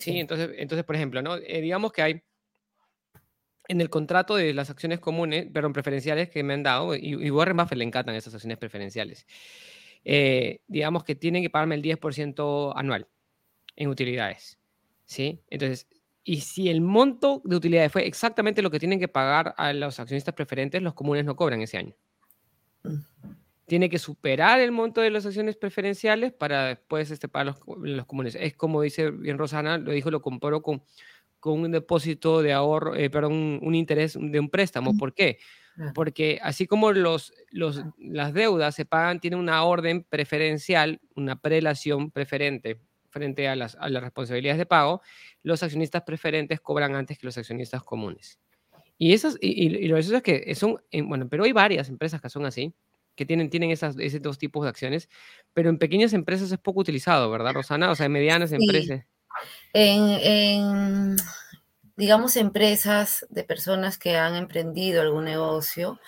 ¿sí? 0.00 0.18
Entonces, 0.18 0.50
entonces, 0.56 0.84
por 0.84 0.96
ejemplo, 0.96 1.22
¿no? 1.22 1.36
Eh, 1.36 1.60
digamos 1.60 1.92
que 1.92 2.02
hay 2.02 2.22
en 3.68 3.80
el 3.80 3.90
contrato 3.90 4.36
de 4.36 4.52
las 4.54 4.70
acciones 4.70 5.00
comunes, 5.00 5.46
perdón, 5.52 5.72
preferenciales 5.72 6.28
que 6.30 6.42
me 6.42 6.54
han 6.54 6.62
dado, 6.62 6.94
y, 6.94 7.14
y 7.14 7.30
Warren 7.30 7.56
Buffett 7.56 7.78
le 7.78 7.84
encantan 7.84 8.14
esas 8.14 8.34
acciones 8.34 8.58
preferenciales, 8.58 9.26
eh, 10.04 10.60
digamos 10.66 11.04
que 11.04 11.14
tienen 11.14 11.42
que 11.42 11.50
pagarme 11.50 11.74
el 11.74 11.82
10% 11.82 12.72
anual 12.76 13.08
en 13.76 13.88
utilidades. 13.88 14.58
¿Sí? 15.06 15.42
Entonces, 15.50 15.86
y 16.22 16.40
si 16.40 16.68
el 16.68 16.80
monto 16.80 17.42
de 17.44 17.56
utilidades 17.56 17.92
fue 17.92 18.06
exactamente 18.06 18.62
lo 18.62 18.70
que 18.70 18.78
tienen 18.78 18.98
que 18.98 19.08
pagar 19.08 19.54
a 19.58 19.72
los 19.72 20.00
accionistas 20.00 20.34
preferentes, 20.34 20.82
los 20.82 20.94
comunes 20.94 21.24
no 21.24 21.36
cobran 21.36 21.60
ese 21.60 21.78
año. 21.78 21.94
Mm. 22.82 22.96
Tiene 23.66 23.88
que 23.88 23.98
superar 23.98 24.60
el 24.60 24.72
monto 24.72 25.00
de 25.00 25.10
las 25.10 25.24
acciones 25.24 25.56
preferenciales 25.56 26.32
para 26.32 26.66
después 26.66 27.10
este, 27.10 27.28
pagar 27.28 27.46
los, 27.46 27.78
los 27.78 28.06
comunes. 28.06 28.36
Es 28.38 28.54
como 28.54 28.82
dice 28.82 29.10
bien 29.10 29.38
Rosana, 29.38 29.78
lo 29.78 29.92
dijo, 29.92 30.10
lo 30.10 30.20
comparo 30.20 30.62
con 30.62 30.82
con 31.44 31.60
un 31.60 31.70
depósito 31.70 32.40
de 32.40 32.54
ahorro, 32.54 32.96
eh, 32.96 33.10
perdón, 33.10 33.60
un, 33.60 33.74
interés 33.74 34.16
de 34.18 34.40
un 34.40 34.48
préstamo. 34.48 34.96
¿Por 34.96 35.12
qué? 35.12 35.36
Porque 35.94 36.38
así 36.42 36.66
como 36.66 36.92
los, 36.92 37.34
los, 37.50 37.84
las 37.98 38.32
deudas 38.32 38.74
se 38.74 38.86
pagan, 38.86 39.20
tiene 39.20 39.36
una 39.36 39.62
orden 39.62 40.04
preferencial, 40.04 41.02
una 41.14 41.38
prelación 41.38 42.10
preferente 42.10 42.80
frente 43.10 43.46
a 43.46 43.56
las, 43.56 43.74
a 43.74 43.90
las 43.90 44.02
responsabilidades 44.02 44.56
de 44.56 44.64
pago, 44.64 45.02
los 45.42 45.62
accionistas 45.62 46.00
preferentes 46.04 46.62
cobran 46.62 46.94
antes 46.94 47.18
que 47.18 47.26
los 47.26 47.36
accionistas 47.36 47.82
comunes. 47.82 48.38
Y, 48.96 49.12
esas, 49.12 49.36
y, 49.38 49.66
y, 49.66 49.86
lo 49.86 49.98
eso 49.98 50.16
es 50.16 50.22
que 50.22 50.54
son, 50.54 50.80
bueno, 51.04 51.28
pero 51.28 51.44
hay 51.44 51.52
varias 51.52 51.90
empresas 51.90 52.22
que 52.22 52.30
son 52.30 52.46
así, 52.46 52.72
que 53.14 53.26
tienen, 53.26 53.50
tienen 53.50 53.70
esas, 53.70 53.98
esos 53.98 54.22
dos 54.22 54.38
tipos 54.38 54.62
de 54.62 54.70
acciones, 54.70 55.10
pero 55.52 55.68
en 55.68 55.76
pequeñas 55.76 56.14
empresas 56.14 56.50
es 56.50 56.58
poco 56.58 56.80
utilizado, 56.80 57.30
¿verdad, 57.30 57.52
Rosana? 57.52 57.90
O 57.90 57.94
sea, 57.94 58.06
en 58.06 58.12
medianas 58.12 58.50
empresas 58.50 59.04
en, 59.72 61.16
digamos, 61.96 62.36
empresas 62.36 63.26
de 63.30 63.44
personas 63.44 63.98
que 63.98 64.16
han 64.16 64.34
emprendido 64.36 65.02
algún 65.02 65.24
negocio, 65.24 66.00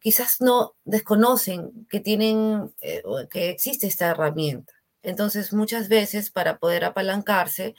quizás 0.00 0.40
no 0.40 0.74
desconocen 0.84 1.86
que 1.88 2.00
tienen, 2.00 2.74
eh, 2.80 3.02
que 3.30 3.50
existe 3.50 3.86
esta 3.86 4.10
herramienta. 4.10 4.72
Entonces, 5.02 5.52
muchas 5.52 5.88
veces 5.88 6.30
para 6.30 6.58
poder 6.58 6.84
apalancarse, 6.84 7.74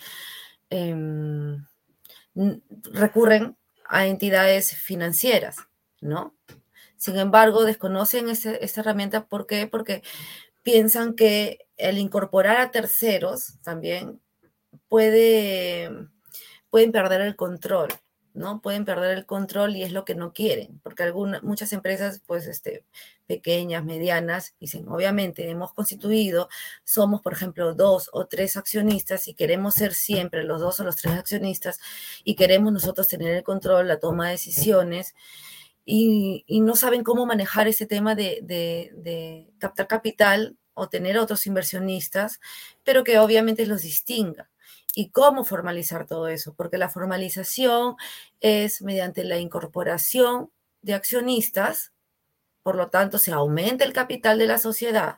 em, 0.70 1.66
recurren 2.94 3.58
a 3.86 4.08
entidades 4.08 4.76
financieras, 4.76 5.58
¿no? 6.02 6.34
Sin 6.98 7.18
embargo, 7.18 7.66
desconocen 7.66 8.30
esta 8.30 8.82
herramienta. 8.82 9.28
¿Por 9.28 9.46
qué? 9.46 9.68
Porque 9.68 10.04
piensan 10.64 11.16
que 11.16 11.68
el 11.78 11.98
incorporar 11.98 12.62
a 12.62 12.72
terceros 12.72 13.60
también 13.62 14.22
puede, 14.88 15.90
pueden 16.70 16.92
perder 16.92 17.22
el 17.22 17.36
control, 17.36 17.90
¿no? 18.34 18.62
Pueden 18.62 18.86
perder 18.86 19.18
el 19.18 19.26
control 19.26 19.76
y 19.76 19.84
es 19.84 19.92
lo 19.92 20.06
que 20.06 20.16
no 20.16 20.34
quieren, 20.34 20.80
porque 20.84 21.04
algunas, 21.04 21.44
muchas 21.44 21.74
empresas, 21.74 22.22
pues, 22.26 22.48
este, 22.48 22.86
pequeñas, 23.28 23.86
medianas, 23.86 24.56
dicen, 24.60 24.88
obviamente, 24.90 25.50
hemos 25.50 25.74
constituido, 25.74 26.50
somos, 26.84 27.22
por 27.22 27.34
ejemplo, 27.34 27.74
dos 27.76 28.10
o 28.14 28.26
tres 28.28 28.58
accionistas 28.58 29.28
y 29.28 29.36
queremos 29.36 29.76
ser 29.76 29.94
siempre 29.94 30.44
los 30.44 30.62
dos 30.62 30.80
o 30.80 30.84
los 30.84 30.96
tres 30.96 31.14
accionistas 31.14 31.80
y 32.24 32.36
queremos 32.36 32.74
nosotros 32.74 33.08
tener 33.08 33.36
el 33.36 33.44
control, 33.44 33.88
la 33.88 34.00
toma 34.00 34.28
de 34.28 34.34
decisiones. 34.34 35.16
Y, 35.86 36.46
no 36.62 36.76
saben 36.76 37.04
cómo 37.04 37.26
manejar 37.26 37.68
ese 37.68 37.86
tema 37.86 38.16
de, 38.16 38.40
de 38.44 39.52
captar 39.60 39.88
capital 39.88 40.58
o 40.74 40.90
tener 40.90 41.18
otros 41.18 41.46
inversionistas, 41.48 42.40
pero 42.84 43.04
que 43.04 43.20
obviamente 43.20 43.66
los 43.66 43.82
distinga 43.84 44.50
y 44.96 45.10
cómo 45.10 45.44
formalizar 45.44 46.06
todo 46.06 46.28
eso, 46.28 46.54
porque 46.54 46.78
la 46.78 46.90
formalización 46.90 47.96
es 48.42 48.82
mediante 48.82 49.24
la 49.24 49.38
incorporación 49.38 50.52
de 50.82 50.94
accionistas, 50.94 51.94
por 52.62 52.76
lo 52.76 52.90
tanto 52.90 53.18
se 53.18 53.32
aumenta 53.32 53.84
el 53.86 53.94
capital 53.94 54.38
de 54.38 54.48
la 54.48 54.60
sociedad. 54.60 55.18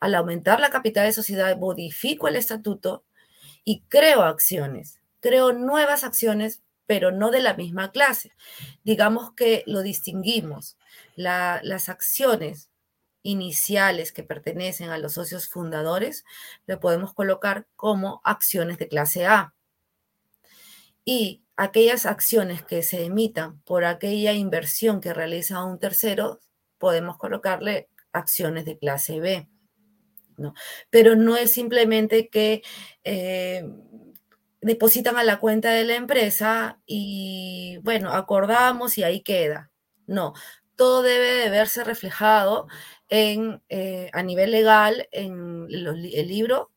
Al 0.00 0.14
aumentar 0.14 0.58
la 0.58 0.70
capital 0.70 1.06
de 1.06 1.12
sociedad, 1.12 1.56
modifico 1.56 2.26
el 2.26 2.36
estatuto 2.36 3.04
y 3.64 3.82
creo 3.88 4.22
acciones, 4.22 5.00
creo 5.20 5.52
nuevas 5.52 6.02
acciones, 6.02 6.62
pero 6.86 7.12
no 7.12 7.30
de 7.30 7.40
la 7.40 7.54
misma 7.54 7.92
clase. 7.92 8.32
Digamos 8.82 9.32
que 9.34 9.62
lo 9.66 9.82
distinguimos. 9.82 10.76
las 11.14 11.88
acciones 11.88 12.71
iniciales 13.22 14.12
que 14.12 14.22
pertenecen 14.22 14.90
a 14.90 14.98
los 14.98 15.14
socios 15.14 15.48
fundadores, 15.48 16.24
le 16.66 16.76
podemos 16.76 17.14
colocar 17.14 17.66
como 17.76 18.20
acciones 18.24 18.78
de 18.78 18.88
clase 18.88 19.26
A. 19.26 19.54
Y 21.04 21.42
aquellas 21.56 22.06
acciones 22.06 22.62
que 22.62 22.82
se 22.82 23.04
emitan 23.04 23.60
por 23.62 23.84
aquella 23.84 24.32
inversión 24.32 25.00
que 25.00 25.14
realiza 25.14 25.64
un 25.64 25.78
tercero, 25.78 26.40
podemos 26.78 27.16
colocarle 27.16 27.88
acciones 28.12 28.64
de 28.64 28.78
clase 28.78 29.20
B. 29.20 29.48
¿no? 30.36 30.54
Pero 30.90 31.16
no 31.16 31.36
es 31.36 31.52
simplemente 31.52 32.28
que 32.28 32.62
eh, 33.04 33.64
depositan 34.60 35.16
a 35.16 35.24
la 35.24 35.38
cuenta 35.38 35.70
de 35.70 35.84
la 35.84 35.96
empresa 35.96 36.80
y, 36.86 37.78
bueno, 37.82 38.12
acordamos 38.12 38.96
y 38.98 39.02
ahí 39.02 39.20
queda. 39.20 39.70
No, 40.06 40.34
todo 40.76 41.02
debe 41.02 41.32
de 41.32 41.50
verse 41.50 41.84
reflejado 41.84 42.66
en, 43.14 43.60
eh, 43.68 44.08
a 44.14 44.22
nivel 44.22 44.52
legal 44.52 45.06
en 45.12 45.66
el 45.68 46.28
libro 46.28 46.70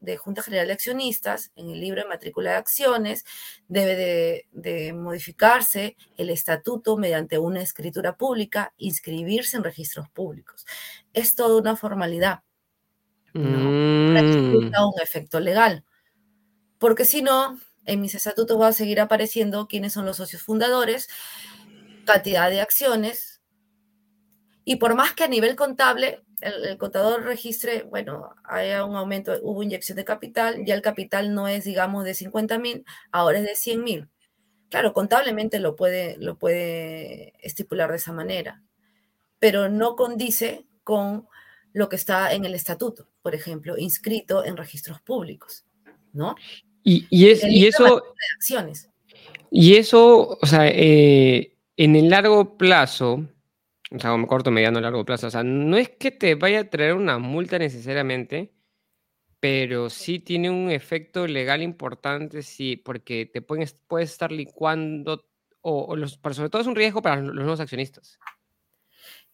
de 0.00 0.16
Junta 0.16 0.42
General 0.42 0.66
de 0.66 0.72
Accionistas, 0.72 1.52
en 1.54 1.70
el 1.70 1.78
libro 1.78 2.02
de 2.02 2.08
matrícula 2.08 2.50
de 2.50 2.56
acciones, 2.56 3.24
debe 3.68 4.48
de, 4.50 4.92
modificarse 4.94 5.96
el 6.16 6.30
estatuto 6.30 6.96
mediante 6.96 7.38
una 7.38 7.62
escritura 7.62 8.16
pública, 8.16 8.74
inscribirse 8.78 9.56
en 9.56 9.62
registros 9.62 10.08
públicos. 10.08 10.66
Es 11.12 11.36
toda 11.36 11.56
una 11.56 11.76
formalidad 11.76 12.40
¿no? 13.32 14.12
para 14.12 14.26
que 14.26 14.38
mm. 14.38 14.56
un 14.56 15.00
efecto 15.00 15.38
legal. 15.38 15.84
Porque 16.78 17.04
si 17.04 17.22
no, 17.22 17.60
en 17.84 18.00
mis 18.00 18.16
estatutos 18.16 18.60
va 18.60 18.68
a 18.68 18.72
seguir 18.72 18.98
apareciendo 18.98 19.68
quiénes 19.68 19.92
son 19.92 20.04
los 20.04 20.16
socios 20.16 20.42
fundadores, 20.42 21.08
cantidad 22.06 22.50
de 22.50 22.60
acciones, 22.60 23.35
y 24.68 24.76
por 24.76 24.96
más 24.96 25.14
que 25.14 25.22
a 25.22 25.28
nivel 25.28 25.54
contable 25.54 26.22
el, 26.40 26.76
contador 26.76 27.22
registre, 27.22 27.84
bueno, 27.84 28.34
haya 28.42 28.84
un 28.84 28.96
aumento, 28.96 29.32
hubo 29.42 29.62
inyección 29.62 29.94
de 29.94 30.04
capital, 30.04 30.64
ya 30.64 30.74
el 30.74 30.82
capital 30.82 31.32
no 31.32 31.46
es, 31.46 31.64
digamos, 31.64 32.04
de 32.04 32.14
50 32.14 32.58
mil, 32.58 32.84
ahora 33.12 33.38
es 33.38 33.44
de 33.44 33.54
100 33.54 33.84
mil. 33.84 34.08
Claro, 34.68 34.92
contablemente 34.92 35.60
lo 35.60 35.76
puede, 35.76 36.16
lo 36.18 36.36
puede 36.36 37.32
estipular 37.46 37.92
de 37.92 37.98
esa 37.98 38.12
manera, 38.12 38.64
pero 39.38 39.68
no 39.68 39.94
condice 39.94 40.66
con 40.82 41.28
lo 41.72 41.88
que 41.88 41.94
está 41.94 42.32
en 42.34 42.44
el 42.44 42.54
estatuto, 42.56 43.08
por 43.22 43.36
ejemplo, 43.36 43.78
inscrito 43.78 44.44
en 44.44 44.56
registros 44.56 45.00
públicos, 45.00 45.64
¿no? 46.12 46.34
Y, 46.82 47.06
y, 47.08 47.30
es, 47.30 47.44
y 47.44 47.68
eso... 47.68 48.02
Acciones. 48.36 48.90
Y 49.48 49.76
eso, 49.76 50.36
o 50.42 50.46
sea, 50.46 50.66
eh, 50.66 51.52
en 51.76 51.94
el 51.94 52.10
largo 52.10 52.58
plazo, 52.58 53.28
o 53.96 54.00
sea, 54.00 54.26
corto, 54.26 54.50
mediano, 54.50 54.80
largo 54.80 55.04
plazo. 55.04 55.28
O 55.28 55.30
sea, 55.30 55.42
no 55.42 55.76
es 55.76 55.88
que 55.90 56.10
te 56.10 56.34
vaya 56.34 56.60
a 56.60 56.70
traer 56.70 56.94
una 56.94 57.18
multa 57.18 57.58
necesariamente, 57.58 58.52
pero 59.40 59.90
sí 59.90 60.18
tiene 60.18 60.50
un 60.50 60.70
efecto 60.70 61.26
legal 61.26 61.62
importante, 61.62 62.42
sí, 62.42 62.76
porque 62.76 63.26
te 63.26 63.42
pueden, 63.42 63.68
puedes 63.86 64.10
estar 64.10 64.32
licuando, 64.32 65.26
o, 65.60 65.96
los, 65.96 66.18
pero 66.18 66.34
sobre 66.34 66.50
todo 66.50 66.62
es 66.62 66.68
un 66.68 66.76
riesgo 66.76 67.02
para 67.02 67.20
los 67.20 67.34
nuevos 67.34 67.60
accionistas. 67.60 68.18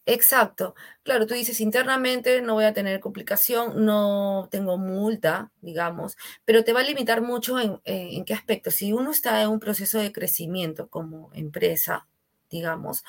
Exacto. 0.05 0.75
Claro, 1.05 1.27
tú 1.27 1.35
dices 1.35 1.61
internamente 1.61 2.42
no 2.42 2.55
voy 2.55 2.64
a 2.64 2.72
tener 2.72 2.98
complicación, 2.98 3.85
no 3.85 4.48
tengo 4.51 4.77
multa, 4.77 5.53
digamos, 5.61 6.16
pero 6.44 6.64
te 6.64 6.72
va 6.72 6.81
a 6.81 6.85
limitar 6.85 7.22
mucho 7.22 7.61
en, 7.61 7.81
en 7.85 8.25
qué 8.25 8.35
aspecto. 8.35 8.72
Si 8.72 8.92
uno 8.92 9.12
está 9.12 9.42
en 9.42 9.48
un 9.51 9.61
proceso 9.61 9.98
de 10.01 10.11
crecimiento 10.11 10.88
como 10.88 11.31
empresa, 11.35 12.09
digamos, 12.51 13.05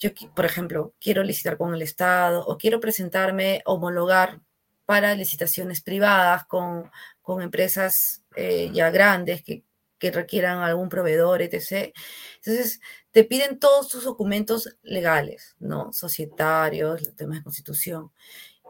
yo, 0.00 0.10
por 0.34 0.46
ejemplo, 0.46 0.94
quiero 0.98 1.22
licitar 1.22 1.56
con 1.58 1.74
el 1.74 1.82
Estado 1.82 2.44
o 2.46 2.58
quiero 2.58 2.80
presentarme, 2.80 3.62
homologar 3.66 4.40
para 4.86 5.14
licitaciones 5.14 5.82
privadas 5.82 6.46
con, 6.46 6.90
con 7.22 7.42
empresas 7.42 8.24
eh, 8.34 8.70
ya 8.72 8.90
grandes 8.90 9.42
que, 9.42 9.62
que 9.98 10.10
requieran 10.10 10.58
algún 10.58 10.88
proveedor, 10.88 11.42
etc. 11.42 11.94
Entonces, 12.36 12.80
te 13.10 13.24
piden 13.24 13.58
todos 13.58 13.88
tus 13.88 14.04
documentos 14.04 14.76
legales, 14.82 15.54
¿no? 15.60 15.92
Societarios, 15.92 17.14
temas 17.16 17.38
de 17.38 17.44
constitución. 17.44 18.10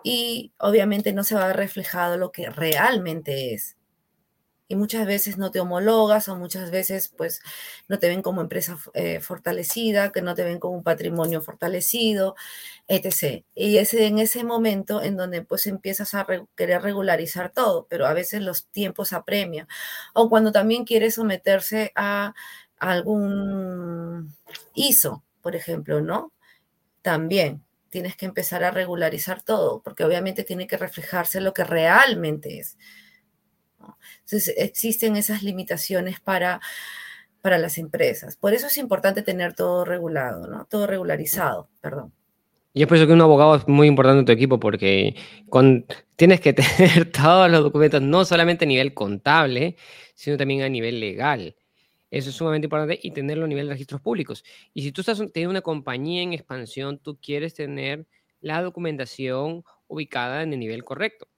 Y 0.02 0.52
obviamente 0.58 1.12
no 1.12 1.24
se 1.24 1.36
va 1.36 1.44
a 1.44 1.48
ver 1.48 1.56
reflejado 1.56 2.16
lo 2.18 2.32
que 2.32 2.50
realmente 2.50 3.54
es 3.54 3.76
y 4.70 4.76
muchas 4.76 5.04
veces 5.04 5.36
no 5.36 5.50
te 5.50 5.58
homologas 5.58 6.28
o 6.28 6.36
muchas 6.36 6.70
veces 6.70 7.12
pues 7.16 7.42
no 7.88 7.98
te 7.98 8.08
ven 8.08 8.22
como 8.22 8.40
empresa 8.40 8.78
eh, 8.94 9.18
fortalecida, 9.18 10.12
que 10.12 10.22
no 10.22 10.36
te 10.36 10.44
ven 10.44 10.60
como 10.60 10.76
un 10.76 10.84
patrimonio 10.84 11.42
fortalecido, 11.42 12.36
etc. 12.86 13.44
Y 13.56 13.78
es 13.78 13.92
en 13.94 14.20
ese 14.20 14.44
momento 14.44 15.02
en 15.02 15.16
donde 15.16 15.42
pues 15.42 15.66
empiezas 15.66 16.14
a 16.14 16.24
querer 16.54 16.82
regularizar 16.82 17.50
todo, 17.52 17.88
pero 17.90 18.06
a 18.06 18.12
veces 18.14 18.42
los 18.42 18.68
tiempos 18.68 19.12
apremian. 19.12 19.66
O 20.14 20.30
cuando 20.30 20.52
también 20.52 20.84
quieres 20.84 21.16
someterse 21.16 21.90
a 21.96 22.34
algún 22.78 24.36
ISO, 24.74 25.24
por 25.42 25.56
ejemplo, 25.56 26.00
¿no? 26.00 26.32
También 27.02 27.64
tienes 27.88 28.16
que 28.16 28.26
empezar 28.26 28.62
a 28.62 28.70
regularizar 28.70 29.42
todo, 29.42 29.82
porque 29.82 30.04
obviamente 30.04 30.44
tiene 30.44 30.68
que 30.68 30.76
reflejarse 30.76 31.40
lo 31.40 31.52
que 31.54 31.64
realmente 31.64 32.60
es. 32.60 32.78
Entonces, 34.24 34.54
existen 34.56 35.16
esas 35.16 35.42
limitaciones 35.42 36.20
para, 36.20 36.60
para 37.42 37.58
las 37.58 37.78
empresas. 37.78 38.36
Por 38.36 38.54
eso 38.54 38.66
es 38.66 38.78
importante 38.78 39.22
tener 39.22 39.54
todo 39.54 39.84
regulado. 39.84 40.66
Todo 40.68 40.86
regularizado, 40.86 41.68
perdón. 41.80 42.12
Y 42.72 42.82
es 42.82 42.88
por 42.88 42.96
eso 42.96 43.06
que 43.06 43.12
un 43.12 43.20
abogado 43.20 43.56
es 43.56 43.66
muy 43.66 43.88
importante 43.88 44.20
en 44.20 44.26
tu 44.26 44.32
equipo 44.32 44.60
porque 44.60 45.16
tienes 46.16 46.40
que 46.40 46.52
tener 46.52 47.10
todos 47.10 47.50
los 47.50 47.62
documentos, 47.62 48.00
no 48.00 48.24
solamente 48.24 48.64
a 48.64 48.68
nivel 48.68 48.94
contable, 48.94 49.76
sino 50.14 50.36
también 50.36 50.62
a 50.62 50.68
nivel 50.68 51.00
legal. 51.00 51.56
Eso 52.10 52.30
es 52.30 52.36
sumamente 52.36 52.66
importante 52.66 52.98
y 53.02 53.12
tenerlo 53.12 53.44
a 53.44 53.48
nivel 53.48 53.66
de 53.66 53.74
registros 53.74 54.00
públicos. 54.00 54.44
Y 54.74 54.82
si 54.82 54.92
tú 54.92 55.00
estás 55.00 55.18
teniendo 55.32 55.50
una 55.50 55.62
compañía 55.62 56.22
en 56.22 56.32
expansión, 56.32 56.98
tú 56.98 57.18
quieres 57.20 57.54
tener 57.54 58.06
la 58.40 58.62
documentación 58.62 59.64
ubicada 59.86 60.42
en 60.42 60.52
el 60.52 60.60
nivel 60.60 60.84
correcto. 60.84 61.28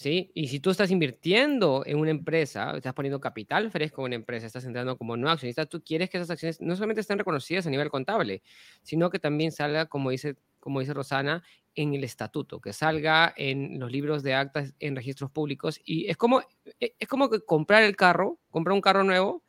¿Sí? 0.00 0.30
Y 0.32 0.48
si 0.48 0.60
tú 0.60 0.70
estás 0.70 0.90
invirtiendo 0.90 1.82
en 1.84 1.98
una 1.98 2.08
empresa, 2.08 2.74
estás 2.74 2.94
poniendo 2.94 3.20
capital 3.20 3.70
fresco 3.70 4.00
en 4.00 4.06
una 4.06 4.14
empresa, 4.14 4.46
estás 4.46 4.64
entrando 4.64 4.96
como 4.96 5.14
no 5.14 5.28
accionista, 5.28 5.66
tú 5.66 5.84
quieres 5.84 6.08
que 6.08 6.16
esas 6.16 6.30
acciones 6.30 6.58
no 6.62 6.74
solamente 6.74 7.02
estén 7.02 7.18
reconocidas 7.18 7.66
a 7.66 7.70
nivel 7.70 7.90
contable, 7.90 8.42
sino 8.82 9.10
que 9.10 9.18
también 9.18 9.52
salga, 9.52 9.84
como 9.84 10.08
dice, 10.08 10.36
como 10.58 10.80
dice 10.80 10.94
Rosana, 10.94 11.42
en 11.74 11.92
el 11.92 12.02
estatuto, 12.02 12.62
que 12.62 12.72
salga 12.72 13.34
en 13.36 13.78
los 13.78 13.92
libros 13.92 14.22
de 14.22 14.32
actas, 14.32 14.72
en 14.80 14.96
registros 14.96 15.30
públicos. 15.30 15.78
Y 15.84 16.08
es 16.08 16.16
como, 16.16 16.40
e, 16.80 16.94
es 16.98 17.06
como 17.06 17.28
que 17.28 17.40
comprar 17.40 17.82
el 17.82 17.94
carro, 17.94 18.38
comprar 18.48 18.72
un 18.72 18.80
carro 18.80 19.04
nuevo 19.04 19.44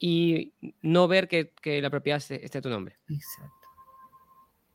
y 0.00 0.52
no 0.82 1.06
ver 1.06 1.28
que, 1.28 1.52
que 1.62 1.80
la 1.80 1.90
propiedad 1.90 2.20
esté, 2.28 2.58
a 2.58 2.60
tu 2.60 2.70
nombre. 2.70 2.96
Exacto. 3.08 3.68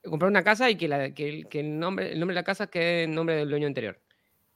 Comprar 0.03 0.31
una 0.31 0.43
casa 0.45 0.69
y 0.69 0.77
que, 0.77 0.87
la, 0.87 1.13
que, 1.13 1.43
que 1.49 1.59
el, 1.59 1.77
nombre, 1.77 2.13
el 2.13 2.19
nombre 2.19 2.33
de 2.33 2.39
la 2.39 2.45
casa 2.45 2.67
quede 2.67 3.03
en 3.03 3.13
nombre 3.13 3.35
del 3.35 3.49
dueño 3.49 3.67
anterior 3.67 3.99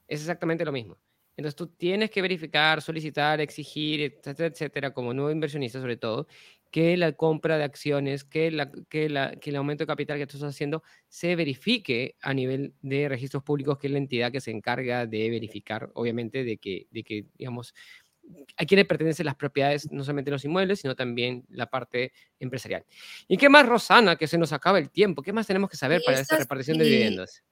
es 0.08 0.20
exactamente 0.20 0.64
lo 0.64 0.72
mismo. 0.72 0.98
Entonces 1.36 1.56
tú 1.56 1.66
tienes 1.66 2.10
que 2.10 2.22
verificar, 2.22 2.80
solicitar, 2.80 3.40
exigir, 3.40 4.00
etcétera, 4.00 4.48
etcétera, 4.48 4.94
como 4.94 5.12
nuevo 5.12 5.30
inversionista 5.30 5.80
sobre 5.80 5.98
todo, 5.98 6.26
que 6.70 6.96
la 6.96 7.12
compra 7.12 7.58
de 7.58 7.64
acciones, 7.64 8.24
que, 8.24 8.50
la, 8.50 8.70
que, 8.88 9.08
la, 9.08 9.32
que 9.36 9.50
el 9.50 9.56
aumento 9.56 9.82
de 9.82 9.86
capital 9.86 10.18
que 10.18 10.26
tú 10.26 10.36
estás 10.38 10.54
haciendo 10.54 10.82
se 11.08 11.36
verifique 11.36 12.16
a 12.22 12.32
nivel 12.32 12.74
de 12.80 13.08
registros 13.08 13.42
públicos, 13.42 13.78
que 13.78 13.86
es 13.86 13.92
la 13.92 13.98
entidad 13.98 14.32
que 14.32 14.40
se 14.40 14.50
encarga 14.50 15.06
de 15.06 15.30
verificar, 15.30 15.90
obviamente, 15.94 16.42
de 16.42 16.56
que, 16.56 16.86
de 16.90 17.02
que 17.02 17.26
digamos, 17.36 17.74
a 18.56 18.64
quién 18.64 18.78
le 18.78 18.84
pertenecen 18.84 19.26
las 19.26 19.36
propiedades, 19.36 19.90
no 19.92 20.02
solamente 20.02 20.30
los 20.30 20.44
inmuebles, 20.44 20.80
sino 20.80 20.94
también 20.96 21.44
la 21.50 21.66
parte 21.66 22.12
empresarial. 22.40 22.84
¿Y 23.28 23.36
qué 23.36 23.48
más, 23.48 23.66
Rosana, 23.66 24.16
que 24.16 24.26
se 24.26 24.38
nos 24.38 24.52
acaba 24.52 24.78
el 24.78 24.90
tiempo? 24.90 25.22
¿Qué 25.22 25.32
más 25.32 25.46
tenemos 25.46 25.70
que 25.70 25.76
saber 25.76 26.02
para 26.04 26.18
esta 26.18 26.36
repartición 26.36 26.78
de 26.78 26.84
dividendos? 26.84 27.42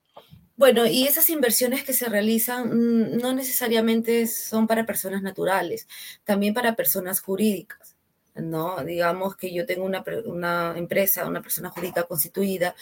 Bueno, 0.56 0.86
y 0.86 1.06
esas 1.06 1.30
inversiones 1.30 1.82
que 1.84 1.92
se 1.92 2.08
realizan 2.08 2.68
mm, 2.68 3.16
no 3.18 3.32
necesariamente 3.34 4.26
son 4.28 4.66
para 4.68 4.86
personas 4.86 5.22
naturales, 5.22 5.88
también 6.24 6.54
para 6.54 6.76
personas 6.76 7.20
jurídicas, 7.20 7.96
¿no? 8.36 8.82
Digamos 8.84 9.36
que 9.36 9.52
yo 9.52 9.66
tengo 9.66 9.84
una, 9.84 10.04
una 10.26 10.74
empresa, 10.76 11.26
una 11.26 11.42
persona 11.42 11.70
jurídica 11.70 12.04
constituida 12.04 12.76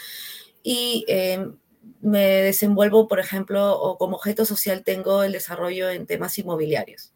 y 0.63 1.05
em, 1.09 1.57
me 2.01 2.21
desenvuelvo, 2.43 3.09
por 3.09 3.21
ejemplo, 3.21 3.79
o 3.81 3.99
como 3.99 4.17
objeto 4.17 4.45
social 4.45 4.85
tengo 4.85 5.23
el 5.25 5.33
desarrollo 5.33 5.91
en 5.91 6.07
temas 6.07 6.39
inmobiliarios 6.39 7.13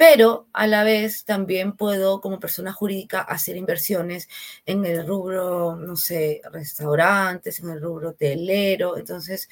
pero 0.00 0.48
a 0.54 0.66
la 0.66 0.82
vez 0.82 1.26
también 1.26 1.74
puedo 1.76 2.22
como 2.22 2.40
persona 2.40 2.72
jurídica 2.72 3.20
hacer 3.20 3.58
inversiones 3.58 4.30
en 4.64 4.86
el 4.86 5.06
rubro, 5.06 5.76
no 5.76 5.94
sé, 5.94 6.40
restaurantes, 6.50 7.60
en 7.60 7.68
el 7.68 7.82
rubro 7.82 8.08
hotelero. 8.08 8.96
Entonces 8.96 9.50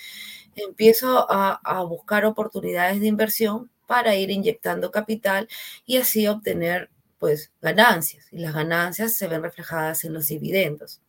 empiezo 0.56 1.26
a, 1.30 1.82
buscar 1.82 2.24
oportunidades 2.24 2.98
de 2.98 3.08
inversión 3.08 3.70
para 3.86 4.14
ir 4.16 4.30
inyectando 4.30 4.90
capital 4.90 5.48
y 5.84 5.98
así 5.98 6.26
obtener 6.26 6.88
pues 7.18 7.52
ganancias. 7.60 8.26
Y 8.32 8.38
las 8.38 8.54
ganancias 8.54 9.16
se 9.16 9.28
ven 9.28 9.42
reflejadas 9.42 10.04
en 10.04 10.14
los 10.14 10.28
dividendos. 10.28 11.02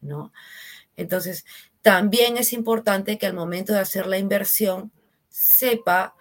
¿no? 0.00 0.32
Entonces, 0.96 1.44
también 1.82 2.38
es 2.38 2.54
importante 2.54 3.18
que 3.18 3.26
al 3.26 3.34
momento 3.34 3.74
de 3.74 3.80
hacer 3.80 4.06
la 4.06 4.16
inversión 4.16 4.90
sepa 5.28 6.14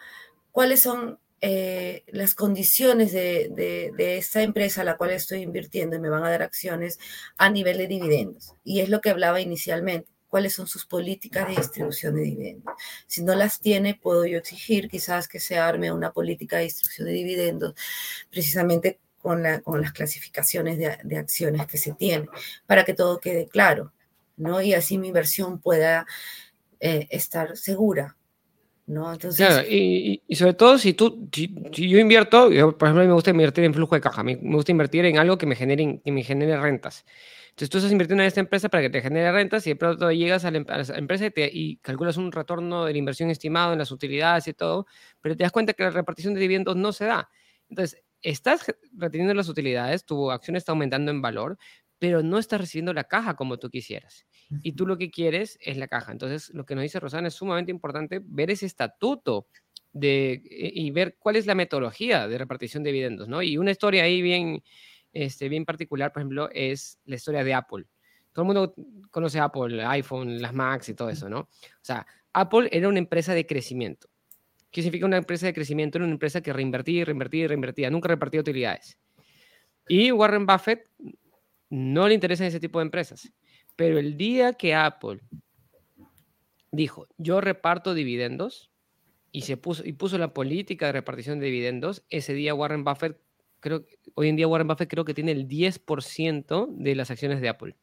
cuáles 0.51 0.81
son 0.81 1.20
eh, 1.43 2.03
las 2.07 2.35
condiciones 2.35 3.11
de, 3.11 3.49
de, 3.97 4.17
esta 4.17 4.43
empresa 4.43 4.81
a 4.81 4.83
la 4.83 4.95
cual 4.95 5.09
estoy 5.09 5.39
invirtiendo 5.41 5.95
y 5.95 5.99
me 5.99 6.09
van 6.09 6.23
a 6.23 6.29
dar 6.29 6.43
acciones 6.43 6.99
a 7.37 7.49
nivel 7.49 7.79
de 7.79 7.87
dividendos. 7.87 8.53
Y 8.63 8.81
es 8.81 8.89
lo 8.89 9.01
que 9.01 9.09
hablaba 9.09 9.41
inicialmente, 9.41 10.07
cuáles 10.29 10.53
son 10.53 10.67
sus 10.67 10.85
políticas 10.85 11.47
de 11.47 11.55
distribución 11.55 12.15
de 12.15 12.21
dividendos. 12.21 12.75
Si 13.07 13.23
no 13.23 13.33
las 13.33 13.59
tiene, 13.59 13.95
puedo 13.95 14.25
yo 14.25 14.37
exigir 14.37 14.87
quizás 14.87 15.27
que 15.27 15.39
se 15.39 15.57
arme 15.57 15.91
una 15.91 16.11
política 16.11 16.57
de 16.57 16.63
distribución 16.63 17.07
de 17.07 17.13
dividendos 17.13 17.73
precisamente 18.29 18.99
con, 19.17 19.41
la, 19.41 19.61
con 19.61 19.81
las 19.81 19.93
clasificaciones 19.93 20.77
de, 20.77 20.97
de 21.03 21.17
acciones 21.17 21.65
que 21.65 21.77
se 21.79 21.93
tienen, 21.93 22.29
para 22.67 22.85
que 22.85 22.93
todo 22.93 23.19
quede 23.19 23.47
claro, 23.47 23.93
¿no? 24.37 24.61
Y 24.61 24.73
así 24.75 24.97
mi 24.99 25.07
inversión 25.07 25.59
pueda 25.59 26.05
eh, 26.79 27.07
estar 27.09 27.57
segura 27.57 28.15
¿no? 28.87 29.11
Entonces... 29.11 29.45
Claro, 29.45 29.67
y, 29.69 30.21
y, 30.27 30.35
sobre 30.35 30.53
todo 30.53 30.77
si 30.77 30.93
tú, 30.93 31.29
si, 31.31 31.53
yo 31.89 31.99
invierto, 31.99 32.45
por 32.47 32.53
ejemplo, 32.53 32.89
a 32.89 32.93
mí 32.93 33.07
me 33.07 33.13
gusta 33.13 33.31
invertir 33.31 33.63
en 33.63 33.73
flujo 33.73 33.95
de 33.95 34.01
caja, 34.01 34.23
me, 34.23 34.35
gusta 34.35 34.71
invertir 34.71 35.05
en 35.05 35.17
algo 35.17 35.37
que 35.37 35.45
me 35.45 35.55
genere, 35.55 36.01
que 36.03 36.11
me 36.11 36.23
genere 36.23 36.59
rentas. 36.59 37.05
Entonces 37.49 37.69
tú 37.69 37.77
estás 37.77 37.91
invirtiendo 37.91 38.23
en 38.23 38.27
esta 38.27 38.39
empresa 38.39 38.69
para 38.69 38.83
que 38.83 38.89
te 38.89 39.01
genere 39.01 39.31
rentas 39.31 39.67
y 39.67 39.71
de 39.71 39.75
pronto 39.75 40.11
llegas 40.11 40.45
a 40.45 40.51
la, 40.51 40.57
empresa 40.57 41.25
y, 41.25 41.31
y, 41.35 41.77
calculas 41.77 42.17
un 42.17 42.31
retorno 42.31 42.85
de 42.85 42.93
la 42.93 42.97
inversión 42.97 43.29
estimado 43.29 43.73
en 43.73 43.79
las 43.79 43.91
utilidades 43.91 44.47
y 44.47 44.53
todo, 44.53 44.87
pero 45.21 45.35
te 45.35 45.43
das 45.43 45.51
cuenta 45.51 45.73
que 45.73 45.83
la 45.83 45.89
repartición 45.89 46.33
de 46.33 46.39
dividendos 46.39 46.75
no 46.75 46.93
se 46.93 47.05
da. 47.05 47.29
Entonces, 47.69 48.01
estás 48.21 48.65
reteniendo 48.93 49.33
las 49.33 49.49
utilidades, 49.49 50.05
tu 50.05 50.31
acción 50.31 50.55
está 50.55 50.71
aumentando 50.71 51.11
en 51.11 51.21
valor, 51.21 51.57
pero 52.01 52.23
no 52.23 52.39
estás 52.39 52.59
recibiendo 52.59 52.95
la 52.95 53.03
caja 53.03 53.35
como 53.35 53.59
tú 53.59 53.69
quisieras. 53.69 54.25
Y 54.63 54.71
tú 54.71 54.87
lo 54.87 54.97
que 54.97 55.11
quieres 55.11 55.59
es 55.61 55.77
la 55.77 55.87
caja. 55.87 56.11
Entonces, 56.11 56.49
lo 56.49 56.65
que 56.65 56.73
nos 56.73 56.81
dice 56.81 56.99
Rosana 56.99 57.27
es 57.27 57.35
sumamente 57.35 57.69
importante 57.69 58.19
ver 58.25 58.49
ese 58.49 58.65
estatuto 58.65 59.45
de, 59.93 60.31
eh, 60.31 60.71
y 60.73 60.89
ver 60.89 61.17
cuál 61.19 61.35
es 61.35 61.45
la 61.45 61.53
metodología 61.53 62.27
de 62.27 62.39
repartición 62.39 62.81
de 62.81 62.91
dividendos, 62.91 63.27
¿no? 63.27 63.43
Y 63.43 63.55
una 63.59 63.69
historia 63.69 64.01
ahí 64.01 64.23
bien, 64.23 64.63
este, 65.13 65.47
bien 65.47 65.63
particular, 65.63 66.11
por 66.11 66.21
ejemplo, 66.21 66.49
es 66.51 66.97
la 67.05 67.17
historia 67.17 67.43
de 67.43 67.53
Apple. 67.53 67.85
Todo 68.33 68.45
el 68.45 68.47
mundo 68.47 68.73
conoce 69.11 69.37
Apple, 69.39 69.85
iPhone, 69.85 70.41
las 70.41 70.55
Macs 70.55 70.89
y 70.89 70.95
todo 70.95 71.11
eso, 71.11 71.29
¿no? 71.29 71.41
O 71.41 71.49
sea, 71.83 72.07
Apple 72.33 72.67
era 72.71 72.89
una 72.89 72.97
empresa 72.97 73.35
de 73.35 73.45
crecimiento. 73.45 74.09
¿Qué 74.71 74.81
significa 74.81 75.05
una 75.05 75.17
empresa 75.17 75.45
de 75.45 75.53
crecimiento? 75.53 75.99
Era 75.99 76.05
una 76.05 76.13
empresa 76.13 76.41
que 76.41 76.51
reinvertía, 76.51 77.05
reinvertía, 77.05 77.47
reinvertía, 77.47 77.91
nunca 77.91 78.07
repartía 78.07 78.39
utilidades. 78.39 78.97
Y 79.87 80.11
Warren 80.11 80.47
Buffett 80.47 80.87
no 81.71 82.07
le 82.07 82.13
interesan 82.13 82.47
ese 82.47 82.59
tipo 82.59 82.77
de 82.79 82.85
empresas. 82.85 83.31
Pero 83.75 83.97
el 83.97 84.17
día 84.17 84.53
que 84.53 84.75
Apple 84.75 85.21
dijo, 86.71 87.07
yo 87.17 87.41
reparto 87.41 87.93
dividendos, 87.95 88.71
y, 89.31 89.43
se 89.43 89.55
puso, 89.55 89.83
y 89.85 89.93
puso 89.93 90.17
la 90.17 90.33
política 90.33 90.87
de 90.87 90.91
repartición 90.91 91.39
de 91.39 91.45
dividendos, 91.45 92.03
ese 92.09 92.33
día 92.33 92.53
Warren 92.53 92.83
Buffett, 92.83 93.17
creo, 93.61 93.85
hoy 94.15 94.27
en 94.27 94.35
día 94.35 94.47
Warren 94.47 94.67
Buffett 94.67 94.89
creo 94.89 95.05
que 95.05 95.13
tiene 95.13 95.31
el 95.31 95.47
10% 95.47 96.67
de 96.69 96.95
las 96.95 97.09
acciones 97.09 97.39
de 97.39 97.47
Apple. 97.47 97.77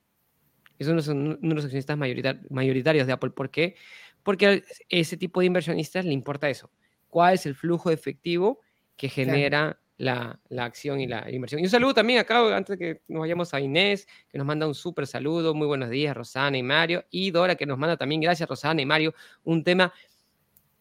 Es 0.79 0.87
uno, 0.87 1.01
de 1.01 1.55
los 1.55 1.65
accionistas 1.65 1.97
mayoritarios 1.97 3.07
de 3.07 3.13
Apple. 3.13 3.31
¿Por 3.31 3.51
qué? 3.51 3.75
Porque 4.23 4.47
a 4.47 4.61
ese 4.91 5.17
tipo 5.17 5.41
de 5.41 5.47
inversionistas 5.47 6.05
le 6.05 6.13
importa 6.13 6.51
eso. 6.51 6.71
¿Cuál 7.09 7.35
es 7.35 7.47
el 7.47 7.55
flujo 7.55 7.91
efectivo 7.91 8.61
que 8.97 9.09
genera 9.09 9.81
la, 9.99 10.41
acción 10.57 11.01
y 11.01 11.07
la 11.07 11.31
inversión. 11.31 11.61
Y 11.61 11.65
un 11.65 11.71
saludo 11.71 11.95
también 11.95 12.21
acá, 12.21 12.57
antes 12.57 12.79
de 12.79 12.85
que 12.85 13.03
nos 13.09 13.21
vayamos 13.21 13.53
a 13.53 13.61
Inés, 13.61 14.09
que 14.29 14.39
nos 14.39 14.47
manda 14.47 14.67
un 14.67 14.75
súper 14.75 15.07
saludo. 15.07 15.55
Muy 15.55 15.67
buenos 15.67 15.91
días, 15.91 16.17
Rosana 16.17 16.57
y 16.57 16.63
Mario. 16.63 17.05
Y 17.11 17.31
Dora, 17.31 17.57
que 17.57 17.67
nos 17.67 17.79
manda 17.79 17.97
también, 17.97 18.21
gracias, 18.21 18.49
Rosana 18.49 18.81
y 18.81 18.87
Mario, 18.87 19.15
un 19.45 19.63
tema 19.63 19.93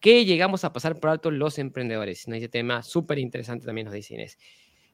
¿Qué 0.00 0.24
llegamos 0.24 0.64
a 0.64 0.72
pasar 0.72 0.98
por 1.00 1.10
alto 1.10 1.30
los 1.30 1.58
emprendedores? 1.58 2.28
¿No? 2.28 2.36
Ese 2.36 2.48
tema 2.48 2.82
súper 2.82 3.18
interesante 3.18 3.66
también 3.66 3.86
nos 3.86 3.94
dice 3.94 4.14
Inés. 4.14 4.38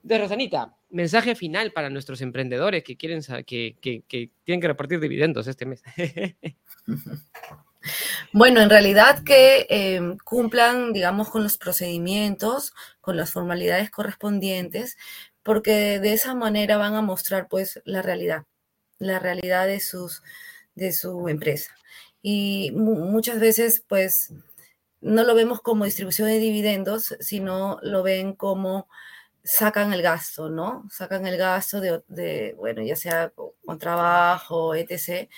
De 0.03 0.19
Rosanita, 0.19 0.75
mensaje 0.91 1.35
final 1.35 1.73
para 1.73 1.91
nuestros 1.91 2.21
emprendedores 2.21 2.83
que 2.85 2.97
quieren 2.97 3.21
que, 3.47 3.77
que, 3.81 4.31
tienen 4.45 4.61
que 4.61 4.69
repartir 4.69 5.01
dividendos 5.01 5.47
este 5.47 5.67
mes. 5.67 5.83
Bueno, 8.33 8.61
en 8.61 8.71
realidad 8.71 9.23
que 9.25 9.67
em, 9.69 10.17
cumplan, 10.19 10.93
digamos, 10.93 11.31
con 11.31 11.43
los 11.43 11.57
procedimientos, 11.59 12.75
con 13.01 13.17
las 13.17 13.33
formalidades 13.33 13.91
correspondientes, 13.91 14.97
porque 15.43 16.01
de 16.01 16.15
esa 16.15 16.35
manera 16.35 16.77
van 16.77 16.95
a 16.95 17.03
mostrar, 17.03 17.49
pues, 17.49 17.81
la 17.85 18.03
realidad, 18.03 18.45
la 18.99 19.19
realidad 19.19 19.67
de, 19.67 19.81
sus, 19.81 20.23
de 20.75 20.93
su 20.93 21.29
empresa. 21.29 21.75
Y 22.23 22.73
muchas 22.73 23.41
veces, 23.41 23.85
pues, 23.87 24.33
no 25.01 25.25
lo 25.25 25.35
vemos 25.35 25.61
como 25.61 25.85
distribución 25.85 26.29
de 26.29 26.39
dividendos, 26.39 27.15
sino 27.21 27.79
lo 27.83 28.03
ven 28.03 28.35
como 28.35 28.89
sacan 29.45 29.93
el 29.93 30.03
gasto, 30.03 30.49
¿no? 30.49 30.89
Sacan 30.91 31.27
el 31.27 31.37
gasto 31.37 31.81
de, 31.81 32.55
bueno, 32.57 32.83
ya 32.83 32.97
sea 32.97 33.31
con 33.65 33.79
trabajo, 33.79 34.75
etc. 34.75 35.29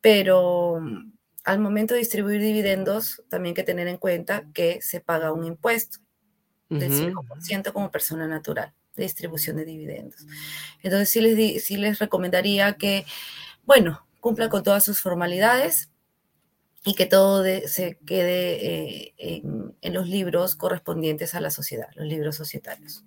Pero 0.00 0.80
al 1.48 1.58
momento 1.58 1.94
de 1.94 2.00
distribuir 2.00 2.40
dividendos, 2.40 3.22
también 3.28 3.52
hay 3.52 3.54
que 3.54 3.62
tener 3.62 3.88
en 3.88 3.96
cuenta 3.96 4.44
que 4.52 4.80
se 4.82 5.00
paga 5.00 5.32
un 5.32 5.44
impuesto 5.44 5.98
del 6.68 6.92
5% 6.92 7.72
como 7.72 7.90
persona 7.90 8.26
natural 8.26 8.74
de 8.94 9.04
distribución 9.04 9.56
de 9.56 9.64
dividendos. 9.64 10.26
Entonces, 10.82 11.08
sí 11.08 11.20
les, 11.20 11.64
sí 11.64 11.76
les 11.76 11.98
recomendaría 11.98 12.74
que, 12.74 13.06
bueno, 13.64 14.06
cumplan 14.20 14.50
con 14.50 14.62
todas 14.62 14.84
sus 14.84 15.00
formalidades, 15.00 15.90
y 16.84 16.94
que 16.94 17.06
todo 17.06 17.44
se 17.66 17.98
quede 18.06 19.08
eh, 19.18 19.42
en, 19.82 19.94
los 19.94 20.08
libros 20.08 20.54
correspondientes 20.54 21.34
a 21.34 21.40
la 21.40 21.50
sociedad, 21.50 21.88
los 21.96 22.06
libros 22.06 22.36
societarios. 22.36 23.04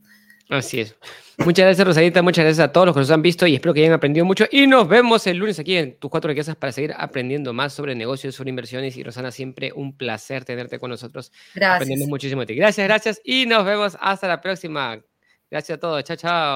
Así 0.51 0.81
es. 0.81 0.95
Muchas 1.37 1.65
gracias, 1.65 1.87
Rosadita. 1.87 2.21
Muchas 2.21 2.43
gracias 2.43 2.67
a 2.67 2.71
todos 2.73 2.87
los 2.87 2.93
que 2.93 2.99
nos 2.99 3.09
han 3.11 3.21
visto 3.21 3.47
y 3.47 3.55
espero 3.55 3.73
que 3.73 3.79
hayan 3.79 3.93
aprendido 3.93 4.25
mucho. 4.25 4.45
Y 4.51 4.67
nos 4.67 4.87
vemos 4.87 5.25
el 5.25 5.37
lunes 5.37 5.57
aquí 5.57 5.77
en 5.77 5.97
Tus 5.97 6.11
Cuatro 6.11 6.27
Riquezas 6.27 6.57
para 6.57 6.73
seguir 6.73 6.93
aprendiendo 6.97 7.53
más 7.53 7.73
sobre 7.73 7.95
negocios, 7.95 8.35
sobre 8.35 8.49
inversiones. 8.49 8.97
Y 8.97 9.03
Rosana, 9.03 9.31
siempre 9.31 9.71
un 9.73 9.95
placer 9.95 10.43
tenerte 10.43 10.77
con 10.77 10.91
nosotros. 10.91 11.31
Gracias. 11.55 11.77
Aprendemos 11.77 12.09
muchísimo 12.09 12.41
de 12.41 12.47
ti. 12.47 12.55
Gracias, 12.55 12.85
gracias. 12.85 13.21
Y 13.23 13.45
nos 13.45 13.65
vemos 13.65 13.97
hasta 13.99 14.27
la 14.27 14.41
próxima. 14.41 15.01
Gracias 15.49 15.77
a 15.77 15.79
todos. 15.79 16.03
Chao, 16.03 16.17
chao. 16.17 16.49